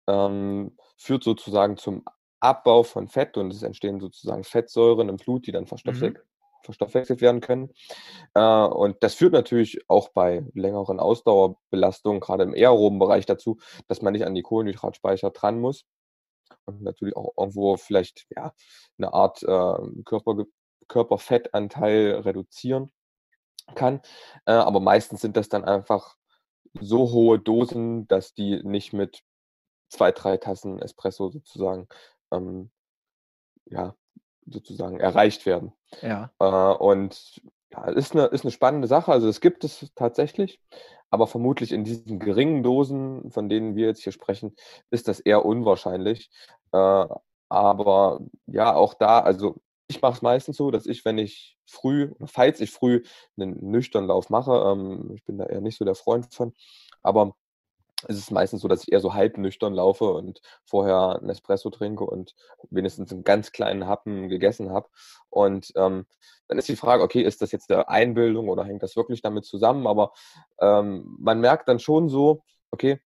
[0.08, 2.04] ähm, führt sozusagen zum
[2.40, 6.66] Abbau von Fett und es entstehen sozusagen Fettsäuren im Blut, die dann verstoffwechselt, mhm.
[6.66, 7.72] verstoffwechselt werden können.
[8.34, 14.02] Äh, und das führt natürlich auch bei längeren Ausdauerbelastungen, gerade im aeroben Bereich dazu, dass
[14.02, 15.86] man nicht an die Kohlenhydratspeicher dran muss
[16.66, 18.54] und natürlich auch irgendwo vielleicht ja,
[18.98, 20.46] eine Art äh, Körper,
[20.92, 22.92] Körperfettanteil reduzieren
[23.76, 24.02] kann.
[24.46, 26.18] Äh, aber meistens sind das dann einfach
[26.80, 29.24] so hohe Dosen, dass die nicht mit
[29.90, 31.88] zwei, drei Tassen Espresso sozusagen,
[32.32, 32.72] ähm,
[33.66, 33.96] ja,
[34.46, 35.72] sozusagen erreicht werden.
[36.02, 36.32] Ja.
[36.40, 39.14] Äh, und ja, ist eine, ist eine spannende Sache.
[39.14, 40.60] Also es gibt es tatsächlich,
[41.10, 44.56] aber vermutlich in diesen geringen Dosen, von denen wir jetzt hier sprechen,
[44.90, 46.30] ist das eher unwahrscheinlich.
[46.74, 47.06] Äh,
[47.50, 49.56] aber ja, auch da, also
[49.92, 53.04] ich mache es meistens so, dass ich, wenn ich früh, falls ich früh
[53.38, 56.54] einen nüchternen Lauf mache, ähm, ich bin da eher nicht so der Freund von,
[57.04, 57.36] aber
[58.08, 61.70] ist es meistens so, dass ich eher so halb nüchtern laufe und vorher 'n Espresso
[61.72, 62.36] trinke und
[62.72, 64.90] wenigstens 'n ganz kleinen Happen gegessen habe.
[65.30, 66.06] Und, ähm,
[66.48, 69.46] dann ist die Frage: „Okay, ist das jetzt 'ne Einbildung oder hängt das wirklich damit
[69.46, 70.14] zusammen?“ Aber,
[70.62, 73.00] ähm, man merkt dann schon so: „Okay“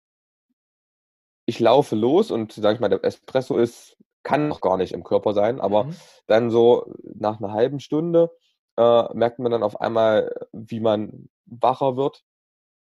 [1.49, 5.05] „ich laufe los“ und sage ich mal, der Espresso ist kann noch gar nicht im
[5.05, 5.97] Körper sein, aber Mhm.
[6.27, 8.31] dann so nach 'ner halben Stunde,
[8.77, 12.23] äh, merkt man dann auf einmal, wie man wacher wird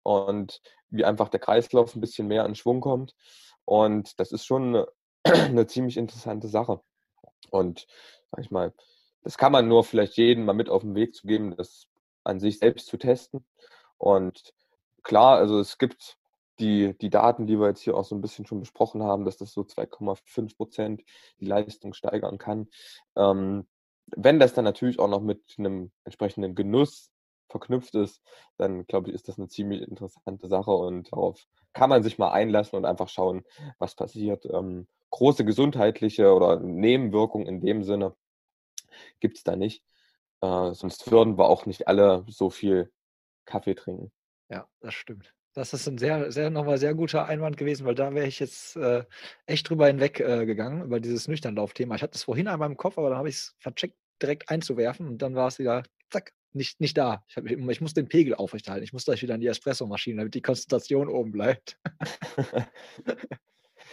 [0.04, 0.62] und
[0.92, 3.16] wie einfach der Kreislauf 'n bisschen mehr in Schwung kommt.
[3.66, 4.88] Und das ist schon 'ne
[5.52, 6.82] 'ne ziemlich interessante Sache.
[7.52, 7.88] Und
[8.32, 8.74] sage ich mal,
[9.24, 11.88] das kann man nur vielleicht jedem mal mit auf 'n Weg zu geben, das
[12.26, 13.46] an sich selbst zu testen.
[14.00, 14.54] Und
[15.04, 16.17] klar, also, es gibt
[16.60, 19.38] die die Daten, die wir jetzt hier auch so 'n bisschen schon besprochen haben, dass
[19.38, 21.04] das so 2,5 %
[21.40, 22.68] die Leistung steigern kann.
[23.16, 23.68] Ähm,
[24.16, 27.12] wenn das dann natürlich auch noch mit 'nem entsprechenden Genuss
[27.50, 28.22] verknüpft ist,
[28.58, 32.32] dann glaube ich, ist das 'ne ziemlich interessante Sache und darauf kann man sich mal
[32.32, 33.44] einlassen und einfach schauen,
[33.80, 34.46] was passiert.
[34.46, 38.16] Ähm, große gesundheitliche oder Nebenwirkungen in dem Sinne
[39.22, 39.84] gibt's da nicht.
[40.42, 42.92] Äh, sonst würden wir auch nicht alle so viel
[43.46, 44.12] Kaffee trinken.
[44.50, 45.34] Ja, das stimmt.
[45.58, 48.40] Das ist 'n sehr sehr noch mal sehr guter Einwand gewesen, weil da wäre ich
[48.40, 49.04] jetzt, äh,
[49.48, 51.96] echt drüber hinweg, äh, gegangen, über dieses Nüchternlauf-Thema.
[51.96, 55.18] Ich hatte es vorhin einmal im Kopf, aber dann habe ich's vercheckt, direkt einzuwerfen und
[55.20, 55.82] dann war's wieder
[56.12, 57.24] zack, nicht nicht da.
[57.28, 58.84] Ich habe ich muss den Pegel aufrechterhalten.
[58.84, 61.80] Ich muss gleich wieder an die Espressomaschine, damit die Konzentration oben bleibt.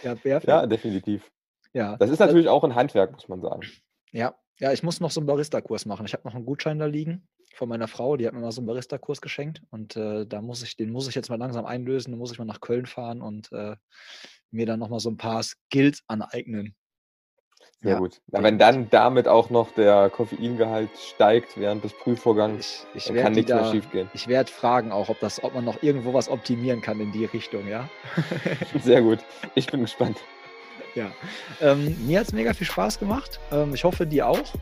[0.03, 0.17] Ja.
[0.43, 1.31] Ja, definitiv.
[1.75, 3.71] Ja, Das ist natürlich auch 'n Handwerk, muss man sagen.
[4.13, 6.05] Ja, ja, ich muss noch so 'n Baristakurs machen.
[6.05, 8.61] Ich habe noch 'n Gutschein da liegen von meiner Frau, die hat mir mal so
[8.61, 12.11] 'n Baristakurs geschenkt und, äh, da muss ich den muss ich jetzt mal langsam einlösen.
[12.11, 13.75] Da muss ich mal nach Köln fahren und, äh,
[14.51, 16.75] mir dann noch mal so 'n paar Skills aneignen.
[17.83, 18.21] Sehr Ja, gut.
[18.31, 23.15] Na, wenn dann damit auch noch der Koffeingehalt steigt während des Prüfvorgangs, Ich ich dann
[23.15, 24.09] kann die nix mehr da schiefgehen.
[24.11, 27.25] ich werde fragen auch, ob das ob man noch irgendwo was optimieren kann in die
[27.25, 27.91] Richtung, ja?
[28.83, 29.19] Sehr gut.
[29.55, 30.27] Ich bin gespannt.
[30.95, 31.11] Ja.
[31.59, 33.41] Ähm, mir hat's mega viel Spaß gemacht.
[33.51, 34.53] Ähm, ich hoffe, dir auch.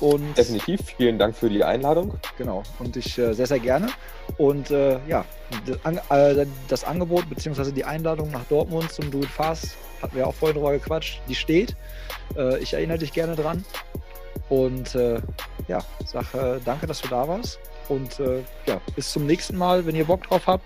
[0.00, 0.80] Und Definitiv.
[0.96, 2.18] Vielen Dank für die Einladung.
[2.36, 2.62] Genau.
[2.78, 3.88] Und ich, äh, sehr, sehr gerne.
[4.36, 5.24] Und, äh, ja,
[5.66, 10.16] d an äh, das Angebot beziehungsweise die Einladung nach Dortmund zum Do it Fast, hatten
[10.16, 11.76] wir auch vorhin drüber gequatscht, die steht.
[12.36, 13.64] Äh, ich erinnere dich gerne dran.
[14.48, 15.20] Und, äh,
[15.68, 17.58] ja, sage, äh, danke, dass du da warst.
[17.88, 18.18] Und,
[18.66, 20.64] ja, bis zum nächsten Mal, wenn ihr Bock drauf habt.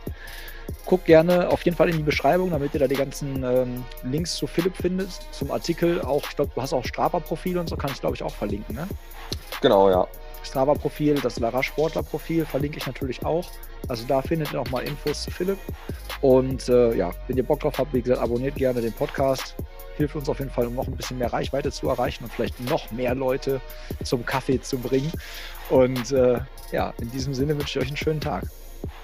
[0.86, 4.34] Guckt gerne auf jeden Fall in die Beschreibung, damit ihr da die ganzen, ähm, Links
[4.34, 6.22] zu Philipp findet, zum Artikel auch.
[6.28, 8.88] Ich glaube, du hast auch Strava-Profil und so, kann ich, glaube ich, auch verlinken, ne?
[9.60, 10.06] Genau, ja.
[10.42, 13.50] Strava-Profil, das Lara-Sportler-Profil verlinke ich natürlich auch.
[13.88, 15.58] Also, da findet ihr auch mal Infos zu Philipp.
[16.22, 19.54] Und, äh, ja, wenn ihr Bock drauf habt, wie gesagt, abonniert gerne den Podcast.
[19.96, 22.58] Hilft uns auf jeden Fall, um noch 'n bisschen mehr Reichweite zu erreichen und vielleicht
[22.60, 23.60] noch mehr Leute
[24.02, 25.12] zum Kaffee zu bringen.
[25.68, 26.40] Und, äh,
[26.72, 28.44] ja, in diesem Sinne wünsche ich euch 'n schönen Tag.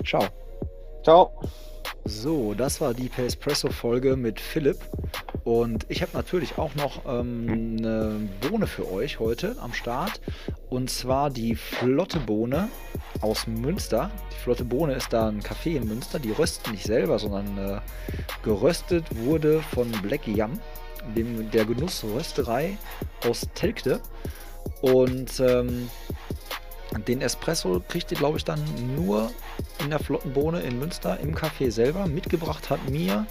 [0.03, 0.25] Tschau.
[1.07, 1.31] Tschau.
[2.05, 4.79] So, das war die Per-Espresso-Folge mit Philipp.
[5.45, 10.21] Und ich habe natürlich auch noch, ähm, 'ne Bohne für euch heute am Start.
[10.69, 12.71] Und zwar die Flotte Bohne
[13.21, 14.11] aus Münster.
[14.33, 16.19] Die Flotte Bohne ist da 'n Café in Münster.
[16.19, 17.79] Die rösten nicht selber, sondern, äh,
[18.43, 20.59] geröstet wurde von Black Yam,
[21.17, 22.79] dem der Genuss-Rösterei
[23.25, 24.01] aus Telgte.
[24.81, 25.89] Und, ähm,
[27.07, 28.61] den Espresso kriegt ihr, glaube ich, dann
[28.95, 29.30] nur
[29.80, 32.07] in der Flotten Bohne in Münster im Café selber.
[32.07, 33.26] Mitgebracht hat mir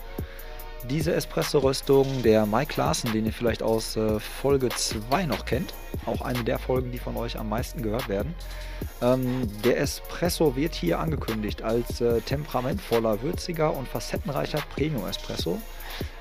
[0.90, 5.74] diese Espresso-Röstung der Mike Larsen, den ihr vielleicht aus, äh, Folge 2 noch kennt.
[6.06, 8.36] Auch eine der Folgen, die von euch am meisten gehört werden.
[9.02, 15.60] Ähm, der Espresso wird hier angekündigt als, äh, temperamentvoller, würziger und facettenreicher Premium-Espresso.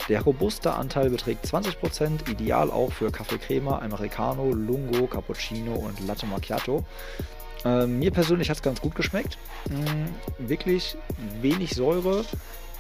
[0.09, 6.07] Der robuste Anteil beträgt 20 %, ideal auch für Kaffee Crema, Americano, Lungo, Cappuccino und
[6.07, 6.85] Latte Macchiato.
[7.65, 9.39] Ähm, mir persönlich hat's ganz gut geschmeckt.
[9.69, 10.97] Hm, wirklich
[11.41, 12.25] wenig Säure,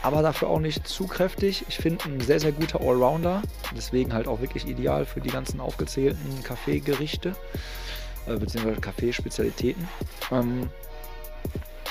[0.04, 1.64] aber dafür auch nicht zu kräftig.
[1.68, 3.40] Ich finde 'n sehr, sehr guter Allrounder.
[3.74, 7.34] Deswegen halt auch wirklich ideal für die ganzen aufgezählten Kaffeegerichte,
[8.26, 9.88] äh, beziehungsweise Kaffeespezialitäten.
[10.30, 10.68] Ähm,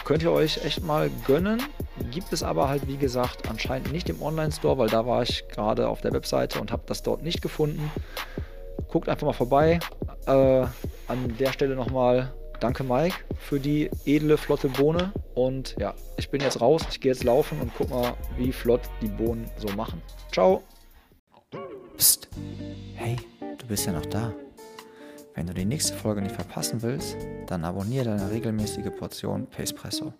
[0.05, 1.64] könnt ihr euch echt mal gönnen.
[2.11, 5.88] Gibt es aber halt, wie gesagt, anscheinend nicht im Onlinestore, weil da war ich grade
[5.88, 7.91] auf der Webseite und habe das dort nicht gefunden.
[8.89, 9.80] Guckt einfach mal vorbei.
[10.28, 10.66] Äh,
[11.07, 12.32] an der Stelle noch mal
[12.64, 15.11] danke, Mike, für die edle, flotte Bohne.
[15.36, 16.82] Und ja, ich bin jetzt raus.
[16.89, 20.01] Ich gehe jetzt laufen und gucke mal, wie flott die Bohnen so machen.
[20.32, 20.64] Tschau.
[21.97, 22.30] Psst.
[22.95, 23.18] Hey,
[23.57, 24.34] du bist ja noch da.
[25.36, 30.14] Wenn du die nächste Folge nicht verpassen willst, dann abonniere deine regelmäßige Portion Pacepresso.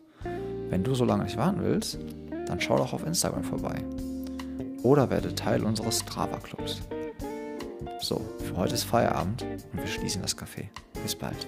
[0.70, 2.00] Wenn du so lange nicht warten willst,
[2.48, 3.76] dann schau doch auf Instagram vorbei.
[4.82, 6.82] Oder werde Teil unseres Strava-Clubs.
[8.02, 10.68] So, für heute ist Feierabend und wir schließen das Café.
[11.04, 11.48] Bis bald.